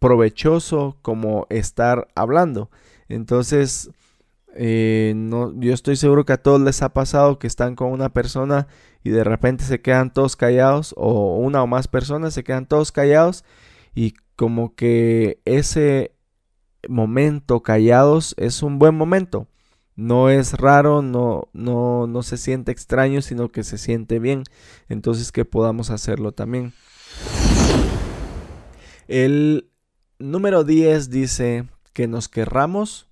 provechoso 0.00 0.96
como 1.02 1.46
estar 1.50 2.08
hablando. 2.16 2.70
Entonces, 3.08 3.90
eh, 4.56 5.14
yo 5.56 5.72
estoy 5.72 5.94
seguro 5.94 6.24
que 6.24 6.32
a 6.32 6.42
todos 6.42 6.60
les 6.60 6.82
ha 6.82 6.88
pasado 6.88 7.38
que 7.38 7.46
están 7.46 7.76
con 7.76 7.92
una 7.92 8.08
persona 8.08 8.66
y 9.04 9.10
de 9.10 9.22
repente 9.22 9.62
se 9.64 9.80
quedan 9.80 10.12
todos 10.12 10.34
callados 10.34 10.94
o 10.96 11.36
una 11.36 11.62
o 11.62 11.66
más 11.66 11.86
personas 11.86 12.34
se 12.34 12.42
quedan 12.42 12.66
todos 12.66 12.90
callados 12.90 13.44
y 13.94 14.14
como 14.34 14.74
que 14.74 15.40
ese 15.44 16.16
momento 16.88 17.62
callados 17.62 18.34
es 18.38 18.62
un 18.62 18.78
buen 18.78 18.94
momento. 18.94 19.46
No 19.96 20.30
es 20.30 20.54
raro, 20.54 21.02
no, 21.02 21.48
no, 21.52 22.06
no 22.06 22.22
se 22.22 22.38
siente 22.38 22.72
extraño, 22.72 23.20
sino 23.20 23.50
que 23.50 23.64
se 23.64 23.76
siente 23.76 24.18
bien. 24.18 24.44
Entonces 24.88 25.30
que 25.30 25.44
podamos 25.44 25.90
hacerlo 25.90 26.32
también. 26.32 26.72
El 29.08 29.69
número 30.20 30.64
10 30.64 31.10
dice 31.10 31.66
que 31.92 32.06
nos 32.06 32.28
querramos 32.28 33.08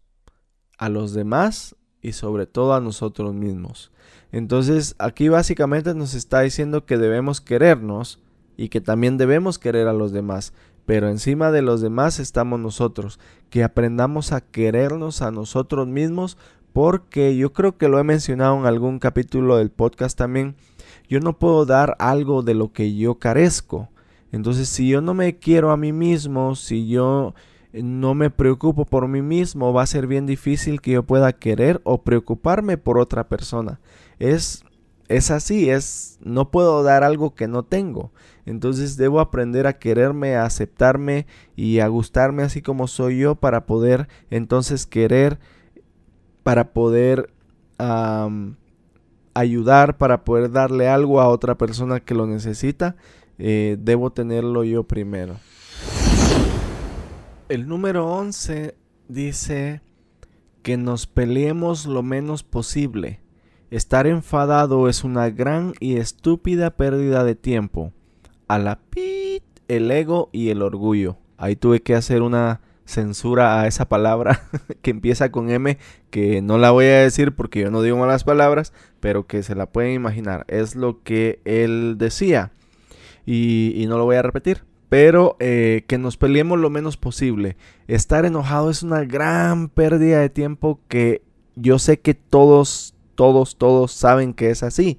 a 0.76 0.88
los 0.88 1.14
demás 1.14 1.74
y 2.02 2.12
sobre 2.12 2.46
todo 2.46 2.74
a 2.74 2.80
nosotros 2.80 3.34
mismos. 3.34 3.90
Entonces 4.30 4.94
aquí 4.98 5.28
básicamente 5.28 5.94
nos 5.94 6.14
está 6.14 6.40
diciendo 6.40 6.84
que 6.84 6.98
debemos 6.98 7.40
querernos 7.40 8.20
y 8.56 8.68
que 8.68 8.80
también 8.80 9.16
debemos 9.16 9.58
querer 9.58 9.88
a 9.88 9.92
los 9.92 10.12
demás. 10.12 10.52
Pero 10.84 11.08
encima 11.08 11.50
de 11.50 11.62
los 11.62 11.80
demás 11.80 12.18
estamos 12.18 12.60
nosotros, 12.60 13.18
que 13.50 13.64
aprendamos 13.64 14.32
a 14.32 14.40
querernos 14.40 15.22
a 15.22 15.30
nosotros 15.30 15.86
mismos 15.86 16.38
porque 16.72 17.36
yo 17.36 17.52
creo 17.52 17.76
que 17.76 17.88
lo 17.88 17.98
he 17.98 18.04
mencionado 18.04 18.56
en 18.58 18.66
algún 18.66 18.98
capítulo 18.98 19.56
del 19.56 19.70
podcast 19.70 20.16
también. 20.16 20.56
Yo 21.08 21.20
no 21.20 21.38
puedo 21.38 21.64
dar 21.64 21.96
algo 21.98 22.42
de 22.42 22.54
lo 22.54 22.72
que 22.72 22.94
yo 22.94 23.18
carezco. 23.18 23.88
Entonces, 24.32 24.68
si 24.68 24.88
yo 24.88 25.00
no 25.00 25.14
me 25.14 25.38
quiero 25.38 25.70
a 25.70 25.76
mí 25.76 25.92
mismo, 25.92 26.54
si 26.54 26.88
yo 26.88 27.34
no 27.72 28.14
me 28.14 28.30
preocupo 28.30 28.84
por 28.84 29.08
mí 29.08 29.22
mismo, 29.22 29.72
va 29.72 29.82
a 29.82 29.86
ser 29.86 30.06
bien 30.06 30.26
difícil 30.26 30.80
que 30.80 30.92
yo 30.92 31.02
pueda 31.02 31.32
querer 31.32 31.80
o 31.84 32.02
preocuparme 32.02 32.78
por 32.78 32.98
otra 32.98 33.28
persona. 33.28 33.80
Es 34.18 34.64
es 35.08 35.30
así, 35.30 35.70
es 35.70 36.18
no 36.22 36.50
puedo 36.50 36.82
dar 36.82 37.02
algo 37.02 37.34
que 37.34 37.48
no 37.48 37.62
tengo. 37.62 38.12
Entonces 38.44 38.96
debo 38.96 39.20
aprender 39.20 39.66
a 39.66 39.78
quererme, 39.78 40.36
a 40.36 40.44
aceptarme 40.44 41.26
y 41.56 41.80
a 41.80 41.88
gustarme 41.88 42.42
así 42.42 42.62
como 42.62 42.86
soy 42.86 43.18
yo 43.18 43.34
para 43.34 43.66
poder 43.66 44.08
entonces 44.30 44.86
querer, 44.86 45.38
para 46.42 46.72
poder 46.72 47.30
ayudar, 49.34 49.98
para 49.98 50.24
poder 50.24 50.50
darle 50.50 50.88
algo 50.88 51.20
a 51.20 51.28
otra 51.28 51.56
persona 51.56 52.00
que 52.00 52.14
lo 52.14 52.26
necesita 52.26 52.96
eh, 53.38 53.76
debo 53.78 54.10
tenerlo 54.10 54.64
yo 54.64 54.84
primero. 54.84 55.36
El 57.48 57.66
número 57.66 58.06
11 58.06 58.74
dice 59.08 59.80
que 60.62 60.76
nos 60.76 61.06
peleemos 61.06 61.86
lo 61.86 62.02
menos 62.02 62.42
posible. 62.42 63.20
Estar 63.70 64.06
enfadado 64.06 64.88
es 64.88 65.04
una 65.04 65.30
gran 65.30 65.74
y 65.80 65.96
estúpida 65.96 66.76
pérdida 66.76 67.24
de 67.24 67.34
tiempo. 67.34 67.92
A 68.48 68.58
la 68.58 68.80
pit, 68.80 69.42
el 69.68 69.90
ego 69.90 70.30
y 70.32 70.50
el 70.50 70.62
orgullo. 70.62 71.16
Ahí 71.36 71.54
tuve 71.56 71.80
que 71.80 71.94
hacer 71.94 72.22
una 72.22 72.60
censura 72.84 73.60
a 73.60 73.66
esa 73.66 73.88
palabra 73.88 74.48
que 74.82 74.90
empieza 74.90 75.30
con 75.30 75.50
M, 75.50 75.78
que 76.10 76.40
no 76.40 76.56
la 76.58 76.70
voy 76.70 76.86
a 76.86 77.02
decir 77.02 77.34
porque 77.34 77.60
yo 77.60 77.70
no 77.70 77.82
digo 77.82 77.98
malas 77.98 78.24
palabras, 78.24 78.72
pero 79.00 79.26
que 79.26 79.42
se 79.42 79.54
la 79.54 79.66
pueden 79.66 79.92
imaginar. 79.92 80.44
Es 80.48 80.74
lo 80.74 81.02
que 81.02 81.40
él 81.44 81.96
decía. 81.98 82.52
Y, 83.30 83.84
no 83.86 83.98
lo 83.98 84.04
voy 84.04 84.16
a 84.16 84.22
repetir. 84.22 84.64
Pero 84.88 85.36
eh, 85.38 85.84
que 85.86 85.98
nos 85.98 86.16
peleemos 86.16 86.58
lo 86.58 86.70
menos 86.70 86.96
posible. 86.96 87.58
Estar 87.86 88.24
enojado 88.24 88.70
es 88.70 88.82
una 88.82 89.04
gran 89.04 89.68
pérdida 89.68 90.20
de 90.20 90.30
tiempo 90.30 90.80
que 90.88 91.22
yo 91.54 91.78
sé 91.78 92.00
que 92.00 92.14
todos, 92.14 92.94
todos, 93.14 93.58
todos 93.58 93.92
saben 93.92 94.32
que 94.32 94.48
es 94.48 94.62
así. 94.62 94.98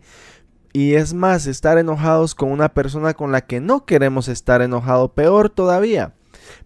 Y 0.74 0.94
es 0.94 1.16
más, 1.16 1.48
estar 1.48 1.80
enojados 1.80 2.36
con 2.36 2.52
una 2.52 2.70
persona 2.70 3.16
con 3.16 3.32
la 3.32 3.42
que 3.42 3.62
no 3.62 3.86
queremos 3.86 4.28
estar 4.28 4.62
enojado, 4.62 5.16
peor 5.16 5.50
todavía. 5.50 6.14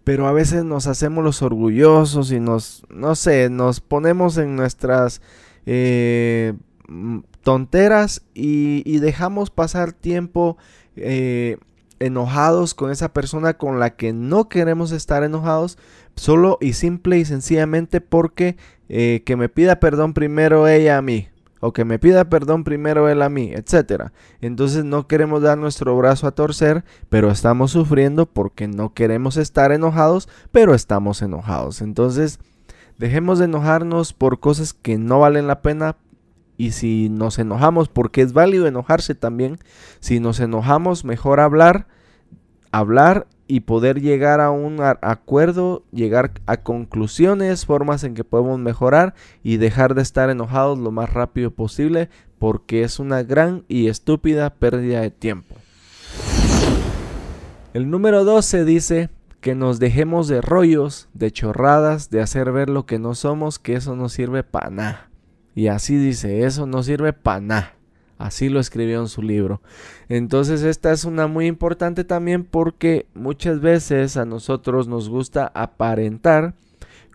Pero 0.04 0.28
a 0.28 0.34
veces 0.34 0.66
nos 0.66 0.88
hacemos 0.88 1.24
los 1.24 1.42
orgullosos 1.42 2.34
y 2.34 2.42
nos, 2.42 2.84
no 2.90 3.16
sé, 3.16 3.50
nos 3.50 3.80
ponemos 3.80 4.38
en 4.38 4.58
nuestras 4.58 5.22
eh, 5.66 6.54
tonteras 7.44 8.24
y, 8.34 9.00
dejamos 9.00 9.50
pasar 9.50 9.94
tiempo 9.94 10.58
eh, 10.96 11.58
enojados 12.00 12.74
con 12.74 12.92
esa 12.92 13.14
persona 13.14 13.56
con 13.56 13.80
la 13.80 13.92
que 13.96 14.14
no 14.14 14.50
queremos 14.50 14.92
estar 14.92 15.24
enojados, 15.24 15.78
solo 16.16 16.58
y 16.62 16.74
simple 16.74 17.18
y 17.18 17.26
sencillamente 17.26 18.02
porque 18.02 18.58
eh, 18.90 19.24
que 19.26 19.36
me 19.36 19.50
pida 19.50 19.80
perdón 19.80 20.14
primero 20.14 20.68
ella 20.68 20.98
a 20.98 21.02
mí 21.02 21.30
o 21.66 21.72
que 21.72 21.86
me 21.86 21.98
pida 21.98 22.26
perdón 22.26 22.66
primero 22.66 23.08
él 23.08 23.22
a 23.22 23.30
mí, 23.30 23.54
etcétera. 23.54 24.12
Entonces 24.42 24.84
no 24.84 25.08
queremos 25.08 25.42
dar 25.42 25.58
nuestro 25.58 25.96
brazo 25.96 26.28
a 26.28 26.32
torcer, 26.32 26.84
pero 27.08 27.32
estamos 27.32 27.72
sufriendo 27.72 28.26
porque 28.26 28.68
no 28.68 28.94
queremos 28.94 29.38
estar 29.38 29.72
enojados, 29.72 30.28
pero 30.52 30.76
estamos 30.76 31.22
enojados. 31.22 31.82
Entonces, 31.82 32.40
dejemos 32.98 33.40
de 33.40 33.46
enojarnos 33.46 34.12
por 34.12 34.42
cosas 34.42 34.74
que 34.74 34.98
no 34.98 35.20
valen 35.20 35.48
la 35.48 35.62
pena. 35.62 35.96
Y 36.58 36.72
si 36.72 37.10
nos 37.10 37.40
enojamos, 37.40 37.90
porque 37.90 38.22
es 38.22 38.34
válido 38.34 38.68
enojarse 38.68 39.16
también, 39.16 39.58
si 40.00 40.20
nos 40.20 40.40
enojamos, 40.40 41.04
mejor 41.06 41.40
hablar, 41.40 41.88
hablar 42.72 43.28
y 43.48 43.62
poder 43.62 44.02
llegar 44.02 44.40
a 44.40 44.52
un 44.52 44.78
acuerdo, 45.02 45.84
llegar 45.92 46.32
a 46.46 46.58
conclusiones, 46.58 47.66
formas 47.66 48.04
en 48.04 48.14
que 48.14 48.24
podemos 48.24 48.60
mejorar 48.60 49.14
y 49.44 49.58
dejar 49.58 49.96
de 49.96 50.02
estar 50.02 50.30
enojados 50.30 50.80
lo 50.80 50.92
más 50.92 51.12
rápido 51.12 51.52
posible 51.52 52.10
porque 52.40 52.84
es 52.84 53.00
una 53.00 53.24
gran 53.24 53.64
y 53.68 53.88
estúpida 53.88 54.50
pérdida 54.50 55.02
de 55.02 55.12
tiempo. 55.12 55.56
El 57.74 57.90
número 57.90 58.24
12 58.24 58.66
dice 58.66 59.10
que 59.42 59.56
nos 59.56 59.80
dejemos 59.80 60.28
de 60.28 60.42
rollos, 60.42 61.10
de 61.14 61.32
chorradas, 61.32 62.10
de 62.10 62.22
hacer 62.22 62.52
ver 62.52 62.70
lo 62.70 62.86
que 62.86 63.00
no 63.00 63.16
somos, 63.16 63.60
que 63.60 63.74
eso 63.74 63.96
no 63.96 64.10
sirve 64.10 64.44
para 64.44 64.70
nada. 64.70 65.10
Y 65.56 65.68
así 65.68 65.98
dice, 65.98 66.46
eso 66.46 66.66
no 66.66 66.84
sirve 66.84 67.14
para 67.14 67.42
nada. 67.42 67.74
Así 68.18 68.48
lo 68.48 68.60
escribió 68.60 69.02
en 69.02 69.08
su 69.08 69.22
libro. 69.22 69.62
Entonces 70.08 70.64
esta 70.64 70.92
es 70.92 71.04
una 71.04 71.28
muy 71.28 71.48
importante 71.48 72.04
también 72.04 72.46
porque 72.46 73.08
muchas 73.14 73.60
veces 73.60 74.18
a 74.18 74.26
nosotros 74.26 74.88
nos 74.88 75.10
gusta 75.10 75.52
aparentar 75.54 76.54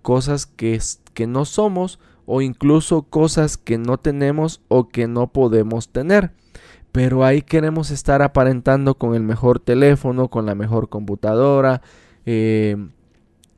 cosas 0.03 0.47
que, 0.47 0.79
que 1.15 1.27
no 1.27 1.45
somos 1.45 1.99
o 2.27 2.43
incluso 2.43 3.03
cosas 3.03 3.57
que 3.57 3.79
no 3.79 3.97
tenemos 3.97 4.61
o 4.69 4.89
que 4.89 5.09
no 5.09 5.29
podemos 5.29 5.89
tener. 5.89 6.33
Pero 6.93 7.25
ahí 7.25 7.43
queremos 7.43 7.91
estar 7.91 8.21
aparentando 8.21 8.97
con 8.97 9.15
el 9.15 9.23
mejor 9.23 9.61
teléfono, 9.61 10.29
con 10.29 10.47
la 10.47 10.55
mejor 10.55 10.89
computadora, 10.89 11.81
eh, 12.27 12.77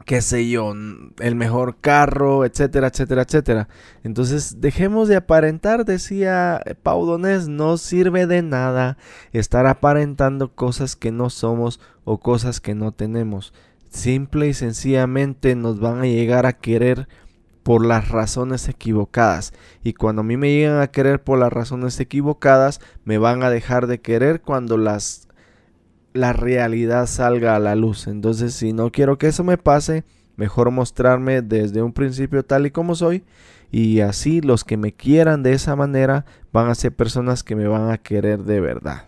qué 0.04 0.22
sé 0.22 0.48
yo, 0.48 0.72
el 0.72 1.34
mejor 1.34 1.76
carro, 1.80 2.44
etcétera, 2.44 2.88
etcétera, 2.88 3.22
etcétera. 3.22 3.68
Entonces, 4.02 4.60
dejemos 4.60 5.08
de 5.08 5.16
aparentar, 5.16 5.84
decía 5.84 6.62
Pau 6.82 7.06
Donés, 7.06 7.48
no 7.48 7.76
sirve 7.76 8.26
de 8.26 8.42
nada 8.42 8.96
estar 9.32 9.66
aparentando 9.66 10.54
cosas 10.54 10.96
que 10.96 11.12
no 11.12 11.30
somos 11.30 11.80
o 12.04 12.18
cosas 12.18 12.60
que 12.60 12.74
no 12.74 12.92
tenemos. 12.92 13.52
Simple 13.90 14.48
y 14.48 14.54
sencillamente 14.54 15.54
nos 15.56 15.80
van 15.80 16.00
a 16.00 16.06
llegar 16.06 16.46
a 16.46 16.54
querer 16.54 17.08
por 17.62 17.84
las 17.84 18.08
razones 18.08 18.68
equivocadas. 18.68 19.52
Y 19.82 19.92
cuando 19.92 20.20
a 20.20 20.24
mí 20.24 20.36
me 20.36 20.50
llegan 20.50 20.80
a 20.80 20.88
querer 20.88 21.22
por 21.22 21.38
las 21.38 21.52
razones 21.52 22.00
equivocadas, 22.00 22.80
me 23.04 23.18
van 23.18 23.42
a 23.42 23.50
dejar 23.50 23.86
de 23.86 24.00
querer 24.00 24.40
cuando 24.40 24.76
las 24.76 25.28
la 26.12 26.32
realidad 26.32 27.06
salga 27.06 27.56
a 27.56 27.60
la 27.60 27.74
luz. 27.74 28.06
Entonces, 28.06 28.54
si 28.54 28.72
no 28.72 28.90
quiero 28.90 29.18
que 29.18 29.28
eso 29.28 29.44
me 29.44 29.58
pase, 29.58 30.04
mejor 30.36 30.70
mostrarme 30.70 31.42
desde 31.42 31.82
un 31.82 31.92
principio 31.92 32.44
tal 32.44 32.66
y 32.66 32.70
como 32.70 32.94
soy. 32.94 33.24
Y 33.70 34.00
así 34.00 34.40
los 34.40 34.64
que 34.64 34.76
me 34.76 34.92
quieran 34.92 35.42
de 35.42 35.52
esa 35.52 35.76
manera 35.76 36.24
van 36.52 36.68
a 36.68 36.74
ser 36.74 36.94
personas 36.94 37.44
que 37.44 37.54
me 37.54 37.68
van 37.68 37.90
a 37.90 37.98
querer 37.98 38.44
de 38.44 38.60
verdad. 38.60 39.04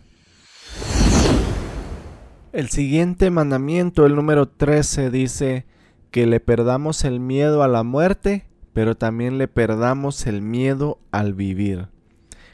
El 2.53 2.69
siguiente 2.69 3.31
mandamiento, 3.31 4.05
el 4.05 4.15
número 4.15 4.47
13, 4.47 5.11
dice 5.11 5.65
que 6.11 6.27
le 6.27 6.39
perdamos 6.39 7.05
el 7.05 7.19
miedo 7.19 7.63
a 7.63 7.69
la 7.69 7.83
muerte, 7.83 8.45
pero 8.75 8.95
también 8.95 9.39
le 9.39 9.49
perdamos 9.49 10.27
el 10.27 10.43
miedo 10.43 10.99
al 11.11 11.33
vivir. 11.33 11.89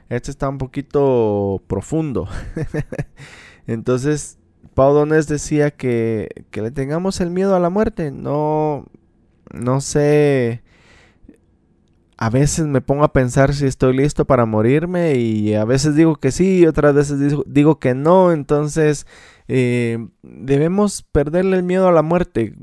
Este 0.08 0.30
está 0.30 0.48
un 0.48 0.58
poquito 0.58 1.62
profundo. 1.66 2.28
Entonces, 3.66 4.37
Pau 4.78 4.94
Donés 4.94 5.26
decía 5.26 5.72
que, 5.72 6.28
que 6.52 6.62
le 6.62 6.70
tengamos 6.70 7.20
el 7.20 7.30
miedo 7.30 7.56
a 7.56 7.58
la 7.58 7.68
muerte. 7.68 8.12
No, 8.12 8.86
no 9.52 9.80
sé. 9.80 10.62
A 12.16 12.30
veces 12.30 12.64
me 12.66 12.80
pongo 12.80 13.02
a 13.02 13.12
pensar 13.12 13.54
si 13.54 13.66
estoy 13.66 13.96
listo 13.96 14.24
para 14.24 14.46
morirme 14.46 15.16
y 15.16 15.54
a 15.54 15.64
veces 15.64 15.96
digo 15.96 16.14
que 16.14 16.30
sí 16.30 16.60
y 16.60 16.66
otras 16.66 16.94
veces 16.94 17.18
digo, 17.46 17.80
que 17.80 17.94
no. 17.94 18.30
Entonces 18.30 19.08
eh, 19.48 19.98
debemos 20.22 21.02
perderle 21.02 21.56
el 21.56 21.64
miedo 21.64 21.88
a 21.88 21.92
la 21.92 22.02
muerte. 22.02 22.54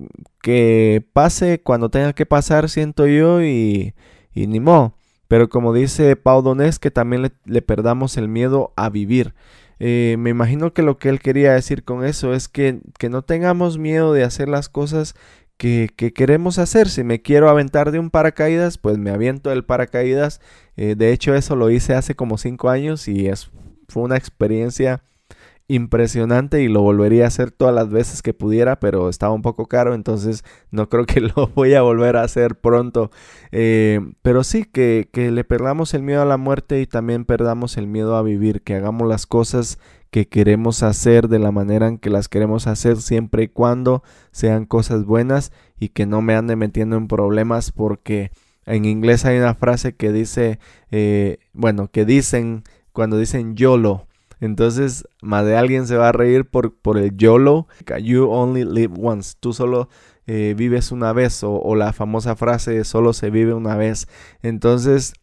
Que 0.42 1.06
pase 1.12 1.62
cuando 1.62 1.90
tenga 1.90 2.14
que 2.14 2.26
pasar, 2.26 2.70
siento 2.70 3.08
yo, 3.08 3.44
y, 3.44 3.94
y 4.34 4.48
ni 4.48 4.62
modo. 4.62 4.96
Pero 5.28 5.50
como 5.50 5.74
dice 5.74 6.16
Pau 6.16 6.42
Donés, 6.42 6.80
que 6.80 6.92
también 6.92 7.24
le, 7.24 7.34
le 7.44 7.62
perdamos 7.62 8.16
el 8.16 8.30
miedo 8.30 8.72
a 8.78 8.90
vivir. 8.90 9.34
Eh, 9.80 10.16
me 10.20 10.30
imagino 10.30 10.74
que 10.74 10.82
lo 10.82 10.98
que 10.98 11.10
él 11.10 11.20
quería 11.20 11.54
decir 11.54 11.84
con 11.84 12.06
eso 12.06 12.34
es 12.34 12.48
que, 12.48 12.80
no 13.10 13.22
tengamos 13.24 13.78
miedo 13.78 14.14
de 14.14 14.24
hacer 14.24 14.50
las 14.50 14.70
cosas 14.70 15.16
que, 15.58 15.90
queremos 16.16 16.60
hacer. 16.60 16.90
Si 16.90 17.04
me 17.04 17.22
quiero 17.22 17.50
aventar 17.50 17.92
de 17.92 18.00
un 18.00 18.10
paracaídas, 18.10 18.78
pues 18.78 18.98
me 18.98 19.12
aviento 19.12 19.50
del 19.50 19.66
paracaídas. 19.66 20.42
Eh, 20.78 20.96
de 20.96 21.12
hecho, 21.12 21.36
eso 21.36 21.56
lo 21.56 21.70
hice 21.70 21.94
hace 21.94 22.16
como 22.16 22.38
cinco 22.38 22.70
años 22.70 23.08
y 23.08 23.28
es, 23.28 23.52
fue 23.88 24.04
una 24.04 24.18
experiencia 24.18 25.02
impresionante 25.68 26.62
y 26.62 26.68
lo 26.68 26.82
volvería 26.82 27.26
a 27.26 27.28
hacer 27.28 27.52
todas 27.52 27.74
las 27.74 27.90
veces 27.90 28.22
que 28.22 28.34
pudiera, 28.34 28.80
pero 28.80 29.10
estaba 29.10 29.34
un 29.34 29.42
poco 29.42 29.66
caro, 29.66 29.96
entonces 29.96 30.44
no 30.72 30.90
creo 30.90 31.06
que 31.06 31.22
lo 31.36 31.48
voy 31.56 31.74
a 31.74 31.82
volver 31.82 32.18
a 32.18 32.24
hacer 32.24 32.56
pronto. 32.56 33.12
Eh, 33.52 34.00
pero 34.22 34.44
sí, 34.44 34.66
que, 34.66 35.10
que 35.12 35.32
le 35.32 35.44
perdamos 35.44 35.94
el 35.94 36.04
miedo 36.04 36.22
a 36.22 36.26
la 36.26 36.38
muerte 36.38 36.82
y 36.82 36.86
también 36.86 37.26
perdamos 37.26 37.78
el 37.78 37.88
miedo 37.88 38.16
a 38.16 38.22
vivir, 38.22 38.62
que 38.62 38.76
hagamos 38.76 39.08
las 39.08 39.26
cosas 39.26 39.80
que 40.12 40.28
queremos 40.28 40.82
hacer 40.84 41.28
de 41.28 41.40
la 41.40 41.52
manera 41.52 41.88
en 41.88 41.98
que 41.98 42.10
las 42.10 42.30
queremos 42.30 42.68
hacer 42.68 43.02
siempre 43.02 43.44
y 43.44 43.48
cuando 43.50 44.02
sean 44.32 44.66
cosas 44.66 45.04
buenas 45.04 45.52
y 45.78 45.90
que 45.90 46.06
no 46.06 46.22
me 46.22 46.36
ande 46.36 46.56
metiendo 46.56 46.96
en 46.96 47.10
problemas 47.10 47.72
porque 47.74 48.32
en 48.66 48.86
inglés 48.86 49.26
hay 49.26 49.38
una 49.38 49.56
frase 49.56 49.96
que 49.96 50.12
dice, 50.12 50.60
eh, 50.90 51.40
bueno, 51.52 51.90
que 51.92 52.06
dicen 52.06 52.64
cuando 52.94 53.18
dicen 53.18 53.56
YOLO, 53.56 54.08
entonces, 54.46 55.08
más 55.22 55.46
de 55.46 55.58
alguien 55.58 55.88
se 55.88 55.98
va 55.98 56.10
a 56.10 56.12
reír 56.12 56.46
por, 56.46 56.76
por 56.76 56.98
el 56.98 57.16
YOLO. 57.18 57.68
You 58.02 58.30
only 58.30 58.64
live 58.64 58.94
once. 58.98 59.36
Tú 59.40 59.54
solo 59.54 59.90
eh, 60.28 60.54
vives 60.56 60.92
una 60.92 61.14
vez. 61.14 61.42
O, 61.44 61.76
la 61.76 61.94
famosa 61.94 62.36
frase 62.36 62.84
solo 62.84 63.14
se 63.14 63.30
vive 63.30 63.54
una 63.54 63.76
vez. 63.76 64.08
Entonces, 64.42 65.14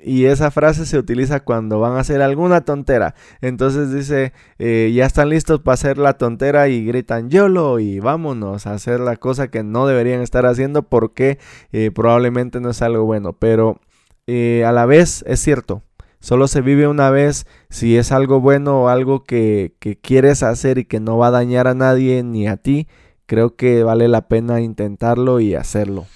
y 0.00 0.26
esa 0.26 0.50
frase 0.52 0.86
se 0.86 0.96
utiliza 0.96 1.40
cuando 1.40 1.80
van 1.80 1.94
a 1.94 2.00
hacer 2.00 2.22
alguna 2.22 2.60
tontera. 2.60 3.14
Entonces 3.40 3.92
dice, 3.92 4.32
eh, 4.58 4.92
ya 4.94 5.06
están 5.06 5.28
listos 5.28 5.60
para 5.60 5.74
hacer 5.74 5.98
la 5.98 6.14
tontera 6.14 6.68
y 6.68 6.84
gritan 6.84 7.30
YOLO 7.30 7.80
y 7.80 7.98
vámonos 7.98 8.66
a 8.66 8.74
hacer 8.74 9.00
la 9.00 9.16
cosa 9.16 9.48
que 9.48 9.64
no 9.64 9.86
deberían 9.88 10.20
estar 10.20 10.46
haciendo 10.46 10.82
porque 10.82 11.38
eh, 11.72 11.90
probablemente 11.92 12.60
no 12.60 12.70
es 12.70 12.80
algo 12.82 13.04
bueno. 13.04 13.32
Pero 13.32 13.80
a 14.28 14.72
la 14.72 14.84
vez 14.84 15.24
es 15.26 15.40
cierto, 15.40 15.82
Solo 16.20 16.48
se 16.48 16.60
vive 16.60 16.88
una 16.88 17.10
vez 17.10 17.46
si 17.70 17.96
es 17.96 18.10
algo 18.10 18.40
bueno 18.40 18.82
o 18.82 18.88
algo 18.88 19.24
que, 19.24 19.74
quieres 20.02 20.42
hacer 20.42 20.78
y 20.78 20.84
que 20.84 21.00
no 21.00 21.16
va 21.16 21.28
a 21.28 21.32
dañar 21.32 21.68
a 21.68 21.74
nadie 21.74 22.22
ni 22.22 22.48
a 22.48 22.56
ti. 22.56 22.88
Creo 23.26 23.56
que 23.56 23.82
vale 23.84 24.08
la 24.08 24.28
pena 24.28 24.60
intentarlo 24.60 25.38
y 25.40 25.54
hacerlo. 25.54 26.06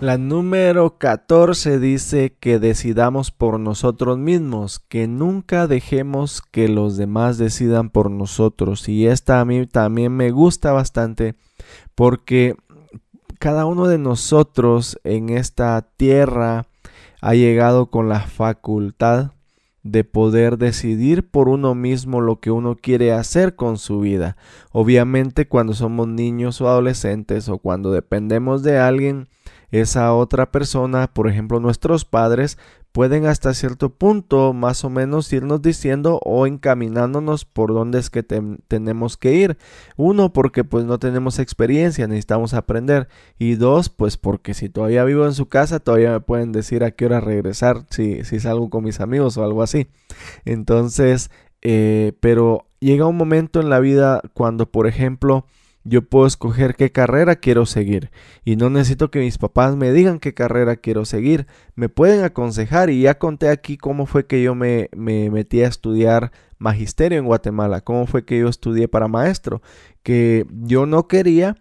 La 0.00 0.18
número 0.18 0.98
14 0.98 1.78
dice 1.78 2.36
que 2.40 2.58
decidamos 2.58 3.30
por 3.30 3.60
nosotros 3.60 4.18
mismos, 4.18 4.80
que 4.80 5.06
nunca 5.06 5.68
dejemos 5.68 6.42
que 6.42 6.68
los 6.68 6.96
demás 6.96 7.38
decidan 7.38 7.90
por 7.90 8.10
nosotros. 8.10 8.88
Y 8.88 9.06
esta 9.06 9.38
a 9.38 9.44
mí 9.44 9.64
también 9.68 10.16
me 10.16 10.32
gusta 10.32 10.72
bastante 10.72 11.36
porque 11.94 12.56
cada 13.38 13.64
uno 13.64 13.86
de 13.86 13.98
nosotros 13.98 14.98
en 15.04 15.28
esta 15.28 15.80
tierra 15.96 16.66
ha 17.22 17.34
llegado 17.34 17.86
con 17.86 18.08
la 18.08 18.20
facultad 18.20 19.30
de 19.84 20.04
poder 20.04 20.58
decidir 20.58 21.28
por 21.28 21.48
uno 21.48 21.74
mismo 21.74 22.20
lo 22.20 22.40
que 22.40 22.50
uno 22.50 22.76
quiere 22.76 23.12
hacer 23.12 23.54
con 23.54 23.78
su 23.78 24.00
vida. 24.00 24.36
Obviamente 24.72 25.46
cuando 25.46 25.72
somos 25.72 26.08
niños 26.08 26.60
o 26.60 26.68
adolescentes 26.68 27.48
o 27.48 27.58
cuando 27.58 27.92
dependemos 27.92 28.62
de 28.64 28.78
alguien, 28.78 29.28
esa 29.72 30.14
otra 30.14 30.52
persona, 30.52 31.12
por 31.12 31.28
ejemplo 31.28 31.58
nuestros 31.58 32.04
padres, 32.04 32.58
pueden 32.92 33.24
hasta 33.24 33.54
cierto 33.54 33.88
punto 33.88 34.52
más 34.52 34.84
o 34.84 34.90
menos 34.90 35.32
irnos 35.32 35.62
diciendo 35.62 36.20
o 36.24 36.46
encaminándonos 36.46 37.46
por 37.46 37.72
dónde 37.72 37.98
es 37.98 38.10
que 38.10 38.22
tenemos 38.22 39.16
que 39.16 39.32
ir. 39.32 39.56
Uno, 39.96 40.32
porque 40.32 40.62
pues 40.62 40.84
no 40.84 40.98
tenemos 40.98 41.38
experiencia, 41.38 42.06
necesitamos 42.06 42.52
aprender. 42.52 43.08
Y 43.38 43.54
dos, 43.54 43.88
pues 43.88 44.18
porque 44.18 44.52
si 44.52 44.68
todavía 44.68 45.04
vivo 45.04 45.24
en 45.24 45.32
su 45.32 45.46
casa, 45.46 45.80
todavía 45.80 46.12
me 46.12 46.20
pueden 46.20 46.52
decir 46.52 46.84
a 46.84 46.90
qué 46.90 47.06
hora 47.06 47.20
regresar 47.20 47.86
si, 47.88 48.22
salgo 48.24 48.68
con 48.68 48.84
mis 48.84 49.00
amigos 49.00 49.38
o 49.38 49.44
algo 49.44 49.62
así. 49.62 49.88
Entonces, 50.44 51.30
eh, 51.62 52.12
pero 52.20 52.66
llega 52.78 53.06
un 53.06 53.16
momento 53.16 53.60
en 53.60 53.70
la 53.70 53.80
vida 53.80 54.20
cuando, 54.34 54.70
por 54.70 54.86
ejemplo, 54.86 55.46
yo 55.84 56.02
puedo 56.02 56.26
escoger 56.26 56.74
qué 56.76 56.92
carrera 56.92 57.36
quiero 57.36 57.66
seguir 57.66 58.10
y 58.44 58.56
no 58.56 58.70
necesito 58.70 59.10
que 59.10 59.18
mis 59.18 59.38
papás 59.38 59.76
me 59.76 59.92
digan 59.92 60.20
qué 60.20 60.32
carrera 60.34 60.76
quiero 60.76 61.04
seguir. 61.04 61.46
Me 61.74 61.88
pueden 61.88 62.24
aconsejar 62.24 62.90
y 62.90 63.02
ya 63.02 63.18
conté 63.18 63.48
aquí 63.48 63.76
cómo 63.76 64.06
fue 64.06 64.26
que 64.26 64.42
yo 64.42 64.54
me, 64.54 64.88
me 64.96 65.30
metí 65.30 65.62
a 65.62 65.68
estudiar 65.68 66.30
magisterio 66.58 67.18
en 67.18 67.26
Guatemala, 67.26 67.80
cómo 67.80 68.06
fue 68.06 68.24
que 68.24 68.38
yo 68.38 68.48
estudié 68.48 68.86
para 68.86 69.08
maestro, 69.08 69.62
que 70.02 70.46
yo 70.50 70.86
no 70.86 71.08
quería, 71.08 71.56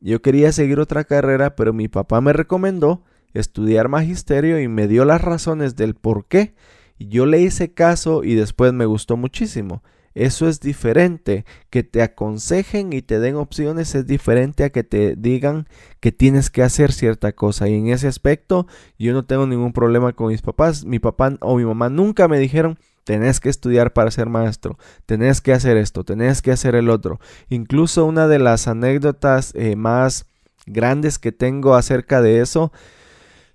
yo 0.00 0.22
quería 0.22 0.50
seguir 0.52 0.80
otra 0.80 1.04
carrera, 1.04 1.54
pero 1.56 1.72
mi 1.72 1.88
papá 1.88 2.20
me 2.20 2.32
recomendó 2.32 3.02
estudiar 3.34 3.88
magisterio 3.88 4.60
y 4.60 4.68
me 4.68 4.88
dio 4.88 5.04
las 5.04 5.20
razones 5.20 5.76
del 5.76 5.94
por 5.94 6.26
qué. 6.26 6.54
Yo 6.98 7.26
le 7.26 7.40
hice 7.40 7.74
caso 7.74 8.24
y 8.24 8.34
después 8.34 8.72
me 8.72 8.86
gustó 8.86 9.18
muchísimo. 9.18 9.82
Eso 10.16 10.48
es 10.48 10.60
diferente. 10.60 11.44
Que 11.68 11.84
te 11.84 12.02
aconsejen 12.02 12.94
y 12.94 13.02
te 13.02 13.20
den 13.20 13.36
opciones 13.36 13.94
es 13.94 14.06
diferente 14.06 14.64
a 14.64 14.70
que 14.70 14.82
te 14.82 15.14
digan 15.14 15.68
que 16.00 16.10
tienes 16.10 16.48
que 16.48 16.62
hacer 16.62 16.90
cierta 16.90 17.32
cosa. 17.32 17.68
Y 17.68 17.74
en 17.74 17.88
ese 17.88 18.08
aspecto 18.08 18.66
yo 18.98 19.12
no 19.12 19.26
tengo 19.26 19.46
ningún 19.46 19.74
problema 19.74 20.14
con 20.14 20.28
mis 20.28 20.40
papás. 20.40 20.86
Mi 20.86 20.98
papá 20.98 21.36
o 21.40 21.56
mi 21.56 21.66
mamá 21.66 21.90
nunca 21.90 22.28
me 22.28 22.38
dijeron 22.38 22.78
tenés 23.04 23.38
que 23.38 23.50
estudiar 23.50 23.92
para 23.92 24.10
ser 24.10 24.28
maestro, 24.28 24.78
tenés 25.06 25.40
que 25.40 25.52
hacer 25.52 25.76
esto, 25.76 26.02
tenés 26.02 26.42
que 26.42 26.50
hacer 26.50 26.74
el 26.74 26.90
otro. 26.90 27.20
Incluso 27.48 28.04
una 28.04 28.26
de 28.26 28.40
las 28.40 28.66
anécdotas 28.66 29.52
eh, 29.54 29.76
más 29.76 30.26
grandes 30.66 31.20
que 31.20 31.30
tengo 31.30 31.76
acerca 31.76 32.20
de 32.20 32.40
eso, 32.40 32.72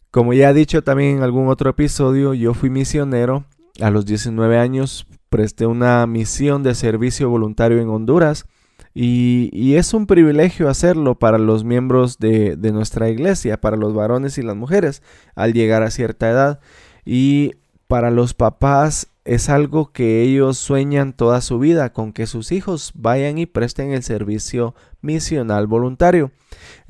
como 0.09 0.31
ya 0.31 0.51
he 0.51 0.53
dicho 0.53 0.83
también 0.83 1.17
en 1.17 1.23
algún 1.23 1.49
otro 1.49 1.71
episodio, 1.71 2.33
yo 2.33 2.53
fui 2.53 2.69
misionero 2.69 3.43
a 3.81 3.89
los 3.89 4.05
19 4.05 4.57
años 4.57 5.05
presté 5.31 5.65
una 5.65 6.05
misión 6.07 6.61
de 6.61 6.75
servicio 6.75 7.29
voluntario 7.29 7.81
en 7.81 7.87
Honduras 7.87 8.45
y, 8.93 9.75
es 9.75 9.93
un 9.93 10.05
privilegio 10.05 10.67
hacerlo 10.67 11.15
para 11.15 11.37
los 11.37 11.63
miembros 11.63 12.19
de, 12.19 12.57
nuestra 12.73 13.09
iglesia, 13.09 13.59
para 13.59 13.77
los 13.77 13.93
varones 13.93 14.37
y 14.37 14.41
las 14.41 14.57
mujeres 14.57 15.01
al 15.33 15.53
llegar 15.53 15.83
a 15.83 15.89
cierta 15.89 16.29
edad. 16.29 16.59
Y 17.05 17.53
para 17.87 18.11
los 18.11 18.33
papás 18.33 19.07
es 19.23 19.47
algo 19.49 19.93
que 19.93 20.21
ellos 20.21 20.57
sueñan 20.57 21.13
toda 21.13 21.39
su 21.39 21.59
vida, 21.59 21.93
con 21.93 22.11
que 22.11 22.27
sus 22.27 22.51
hijos 22.51 22.91
vayan 22.93 23.37
y 23.37 23.45
presten 23.45 23.93
el 23.93 24.03
servicio 24.03 24.75
misional 25.01 25.65
voluntario. 25.65 26.31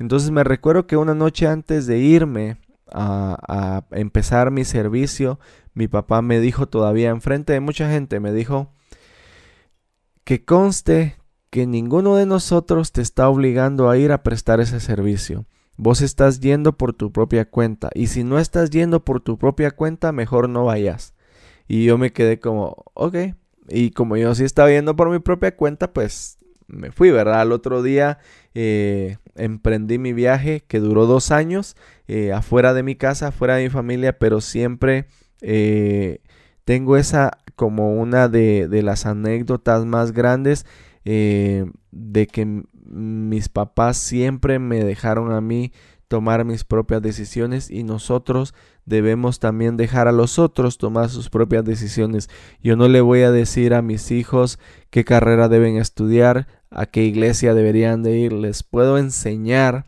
Entonces 0.00 0.32
me 0.32 0.42
recuerdo 0.42 0.88
que 0.88 0.96
una 0.96 1.14
noche 1.14 1.46
antes 1.46 1.86
de 1.86 1.98
irme 1.98 2.56
a, 2.92 3.84
empezar 3.92 4.50
mi 4.50 4.64
servicio, 4.64 5.38
mi 5.74 5.88
papá 5.88 6.22
me 6.22 6.40
dijo 6.40 6.66
todavía 6.66 7.10
enfrente 7.10 7.52
de 7.52 7.60
mucha 7.60 7.90
gente, 7.90 8.20
me 8.20 8.32
dijo 8.32 8.72
que 10.24 10.44
conste 10.44 11.16
que 11.50 11.66
ninguno 11.66 12.16
de 12.16 12.26
nosotros 12.26 12.92
te 12.92 13.02
está 13.02 13.28
obligando 13.28 13.90
a 13.90 13.98
ir 13.98 14.12
a 14.12 14.22
prestar 14.22 14.60
ese 14.60 14.80
servicio. 14.80 15.46
Vos 15.76 16.00
estás 16.00 16.40
yendo 16.40 16.76
por 16.76 16.92
tu 16.92 17.12
propia 17.12 17.48
cuenta 17.48 17.90
y 17.94 18.06
si 18.06 18.24
no 18.24 18.38
estás 18.38 18.70
yendo 18.70 19.04
por 19.04 19.20
tu 19.20 19.38
propia 19.38 19.70
cuenta, 19.70 20.12
mejor 20.12 20.48
no 20.48 20.64
vayas. 20.64 21.14
Y 21.68 21.84
yo 21.84 21.98
me 21.98 22.12
quedé 22.12 22.38
como, 22.40 22.84
ok. 22.94 23.16
Y 23.68 23.90
como 23.90 24.16
yo 24.16 24.34
sí 24.34 24.44
estaba 24.44 24.70
yendo 24.70 24.96
por 24.96 25.10
mi 25.10 25.18
propia 25.18 25.56
cuenta, 25.56 25.92
pues 25.92 26.38
me 26.66 26.90
fui, 26.90 27.10
¿verdad? 27.10 27.40
Al 27.40 27.52
otro 27.52 27.82
día 27.82 28.18
eh, 28.54 29.18
emprendí 29.34 29.98
mi 29.98 30.12
viaje 30.12 30.64
que 30.66 30.80
duró 30.80 31.06
dos 31.06 31.30
años 31.30 31.76
eh, 32.08 32.32
afuera 32.32 32.74
de 32.74 32.82
mi 32.82 32.96
casa, 32.96 33.28
afuera 33.28 33.56
de 33.56 33.64
mi 33.64 33.70
familia, 33.70 34.18
pero 34.18 34.40
siempre 34.40 35.06
eh, 35.42 36.20
tengo 36.64 36.96
esa 36.96 37.38
como 37.56 38.00
una 38.00 38.28
de, 38.28 38.68
las 38.82 39.04
anécdotas 39.04 39.84
más 39.84 40.12
grandes 40.12 40.64
de 41.04 42.26
que 42.26 42.62
mis 42.92 43.48
papás 43.48 43.96
siempre 43.96 44.58
me 44.58 44.84
dejaron 44.84 45.32
a 45.32 45.40
mí 45.40 45.72
tomar 46.12 46.44
mis 46.44 46.64
propias 46.64 47.00
decisiones 47.00 47.70
y 47.70 47.84
nosotros 47.84 48.54
debemos 48.84 49.38
también 49.38 49.78
dejar 49.78 50.08
a 50.08 50.12
los 50.12 50.38
otros 50.38 50.76
tomar 50.76 51.08
sus 51.08 51.30
propias 51.30 51.64
decisiones. 51.64 52.28
Yo 52.62 52.76
no 52.76 52.88
le 52.88 53.00
voy 53.00 53.22
a 53.22 53.30
decir 53.30 53.72
a 53.72 53.80
mis 53.80 54.10
hijos 54.10 54.58
qué 54.90 55.04
carrera 55.04 55.48
deben 55.48 55.78
estudiar, 55.78 56.48
a 56.70 56.84
qué 56.84 57.04
iglesia 57.04 57.54
deberían 57.54 58.02
de 58.02 58.18
ir, 58.18 58.34
les 58.34 58.62
puedo 58.62 58.98
enseñar, 58.98 59.86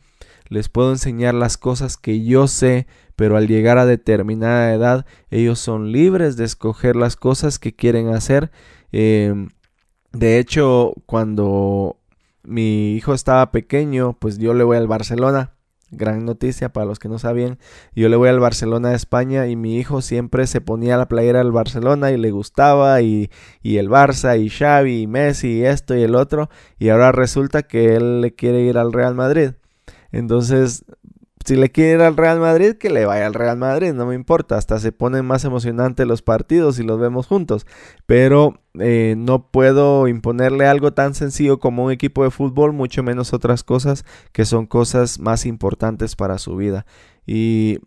les 0.48 0.70
puedo 0.70 0.92
enseñar 0.92 1.34
las 1.34 1.58
cosas 1.58 1.98
que 1.98 2.24
yo 2.24 2.46
sé, 2.46 2.86
pero 3.16 3.36
al 3.36 3.48
llegar 3.48 3.78
a 3.78 3.86
determinada 3.86 4.72
edad 4.74 5.06
ellos 5.30 5.58
son 5.58 5.92
libres 5.92 6.36
de 6.36 6.44
escoger 6.44 6.96
las 6.96 7.16
cosas 7.16 7.58
que 7.58 7.74
quieren 7.74 8.08
hacer. 8.08 8.50
Em, 8.92 9.50
de 10.12 10.38
hecho, 10.38 10.94
cuando 11.06 11.98
mi 12.42 12.94
hijo 12.94 13.14
estaba 13.14 13.50
pequeño, 13.50 14.14
pues 14.18 14.38
yo 14.38 14.54
le 14.54 14.64
voy 14.64 14.76
al 14.76 14.86
Barcelona 14.86 15.54
gran 15.96 16.24
noticia 16.24 16.72
para 16.72 16.86
los 16.86 16.98
que 16.98 17.08
no 17.08 17.18
sabían. 17.18 17.58
Yo 17.94 18.08
le 18.08 18.16
voy 18.16 18.28
al 18.28 18.40
Barcelona 18.40 18.90
de 18.90 18.96
España 18.96 19.46
y 19.46 19.56
mi 19.56 19.78
hijo 19.78 20.02
siempre 20.02 20.46
se 20.46 20.60
ponía 20.60 20.96
la 20.96 21.08
playera 21.08 21.38
del 21.38 21.52
Barcelona 21.52 22.10
y 22.10 22.16
le 22.16 22.30
gustaba 22.30 23.00
y, 23.02 23.30
y, 23.62 23.78
el 23.78 23.88
Barça 23.88 24.38
y 24.40 24.50
Xavi 24.50 25.02
y 25.02 25.06
Messi 25.06 25.58
y 25.58 25.64
esto 25.64 25.96
y 25.96 26.02
el 26.02 26.14
otro 26.14 26.50
y 26.78 26.88
ahora 26.88 27.12
resulta 27.12 27.62
que 27.62 27.96
él 27.96 28.20
le 28.20 28.34
quiere 28.34 28.60
ir 28.62 28.78
al 28.78 28.92
Real 28.92 29.14
Madrid. 29.14 29.52
Entonces 30.12 30.84
si 31.44 31.56
le 31.56 31.70
quiere 31.70 31.92
ir 31.94 32.00
al 32.00 32.16
Real 32.16 32.40
Madrid, 32.40 32.74
que 32.74 32.90
le 32.90 33.04
vaya 33.04 33.26
al 33.26 33.34
Real 33.34 33.58
Madrid, 33.58 33.92
no 33.92 34.06
me 34.06 34.14
importa, 34.14 34.56
hasta 34.56 34.78
se 34.78 34.92
ponen 34.92 35.26
más 35.26 35.44
emocionantes 35.44 36.06
los 36.06 36.22
partidos 36.22 36.78
y 36.78 36.82
los 36.82 36.98
vemos 36.98 37.26
juntos, 37.26 37.66
pero 38.06 38.60
eh, 38.78 39.14
no 39.18 39.50
puedo 39.50 40.08
imponerle 40.08 40.66
algo 40.66 40.92
tan 40.92 41.14
sencillo 41.14 41.60
como 41.60 41.84
un 41.84 41.92
equipo 41.92 42.24
de 42.24 42.30
fútbol, 42.30 42.72
mucho 42.72 43.02
menos 43.02 43.32
otras 43.32 43.62
cosas 43.62 44.04
que 44.32 44.44
son 44.44 44.66
cosas 44.66 45.18
más 45.18 45.44
importantes 45.46 46.16
para 46.16 46.38
su 46.38 46.56
vida. 46.56 46.86
Y 47.26 47.78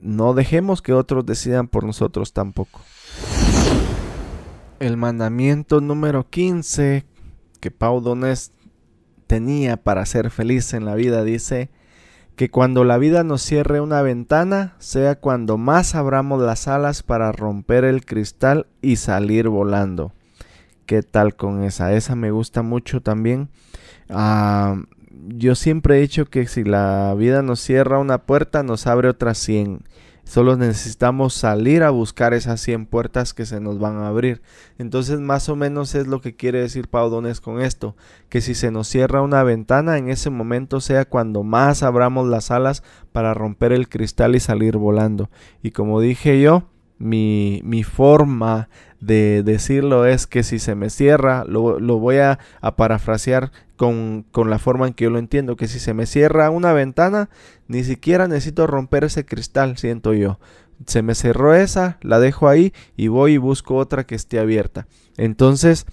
no 0.00 0.32
dejemos 0.32 0.80
que 0.80 0.92
otros 0.92 1.26
decidan 1.26 1.68
por 1.68 1.84
nosotros 1.84 2.32
tampoco. 2.32 2.80
El 4.78 4.96
mandamiento 4.96 5.80
número 5.80 6.30
15 6.30 7.04
que 7.60 7.70
Pau 7.70 8.00
Donés 8.00 8.52
tenía 9.26 9.76
para 9.76 10.06
ser 10.06 10.30
feliz 10.30 10.72
en 10.72 10.84
la 10.84 10.94
vida 10.94 11.22
dice, 11.22 11.70
que 12.36 12.50
cuando 12.50 12.84
la 12.84 12.98
vida 12.98 13.24
nos 13.24 13.42
cierre 13.42 13.80
una 13.80 14.02
ventana, 14.02 14.74
sea 14.78 15.16
cuando 15.16 15.58
más 15.58 15.94
abramos 15.94 16.42
las 16.42 16.68
alas 16.68 17.02
para 17.02 17.32
romper 17.32 17.84
el 17.84 18.04
cristal 18.04 18.66
y 18.80 18.96
salir 18.96 19.48
volando. 19.48 20.12
¿Qué 20.86 21.02
tal 21.02 21.36
con 21.36 21.62
esa? 21.62 21.92
Esa 21.92 22.16
me 22.16 22.30
gusta 22.30 22.62
mucho 22.62 23.00
también. 23.00 23.48
Ah, 24.08 24.82
yo 25.28 25.54
siempre 25.54 25.98
he 25.98 26.00
dicho 26.00 26.26
que 26.26 26.46
si 26.46 26.64
la 26.64 27.14
vida 27.16 27.42
nos 27.42 27.60
cierra 27.60 27.98
una 27.98 28.18
puerta, 28.18 28.62
nos 28.62 28.86
abre 28.86 29.08
otras 29.08 29.38
100. 29.38 29.82
Solo 30.30 30.56
necesitamos 30.56 31.34
salir 31.34 31.82
a 31.82 31.90
buscar 31.90 32.34
esas 32.34 32.60
100 32.60 32.86
puertas 32.86 33.34
que 33.34 33.46
se 33.46 33.58
nos 33.58 33.80
van 33.80 33.96
a 33.96 34.06
abrir. 34.06 34.42
Entonces 34.78 35.18
más 35.18 35.48
o 35.48 35.56
menos 35.56 35.96
es 35.96 36.06
lo 36.06 36.20
que 36.20 36.36
quiere 36.36 36.60
decir 36.60 36.86
Paudones 36.86 37.40
con 37.40 37.60
esto. 37.60 37.96
Que 38.28 38.40
si 38.40 38.54
se 38.54 38.70
nos 38.70 38.86
cierra 38.86 39.22
una 39.22 39.42
ventana, 39.42 39.98
en 39.98 40.08
ese 40.08 40.30
momento 40.30 40.80
sea 40.80 41.04
cuando 41.04 41.42
más 41.42 41.82
abramos 41.82 42.28
las 42.28 42.52
alas 42.52 42.84
para 43.10 43.34
romper 43.34 43.72
el 43.72 43.88
cristal 43.88 44.36
y 44.36 44.38
salir 44.38 44.76
volando. 44.76 45.30
Y 45.64 45.72
como 45.72 46.00
dije 46.00 46.40
yo, 46.40 46.69
mi, 47.00 47.62
mi 47.64 47.82
forma 47.82 48.68
de 49.00 49.42
decirlo 49.42 50.04
es 50.04 50.26
que 50.26 50.42
si 50.42 50.58
se 50.58 50.74
me 50.74 50.90
cierra, 50.90 51.44
lo, 51.44 51.80
lo 51.80 51.98
voy 51.98 52.18
a, 52.18 52.38
parafrasear 52.76 53.50
con, 53.76 54.26
con, 54.30 54.50
la 54.50 54.58
forma 54.58 54.86
en 54.86 54.92
que 54.92 55.04
yo 55.04 55.10
lo 55.10 55.18
entiendo, 55.18 55.56
que 55.56 55.66
si 55.66 55.80
se 55.80 55.94
me 55.94 56.06
cierra 56.06 56.50
una 56.50 56.72
ventana, 56.72 57.30
ni 57.66 57.82
siquiera 57.82 58.28
necesito 58.28 58.66
romper 58.66 59.04
ese 59.04 59.24
cristal, 59.24 59.78
siento 59.78 60.12
yo. 60.12 60.38
Se 60.86 61.02
me 61.02 61.14
cerró 61.14 61.54
esa, 61.54 61.98
la 62.02 62.20
dejo 62.20 62.48
ahí 62.48 62.72
y 62.96 63.08
voy 63.08 63.32
y 63.32 63.38
busco 63.38 63.76
otra 63.76 64.04
que 64.04 64.14
esté 64.14 64.38
abierta. 64.38 64.86
Entonces, 65.16 65.86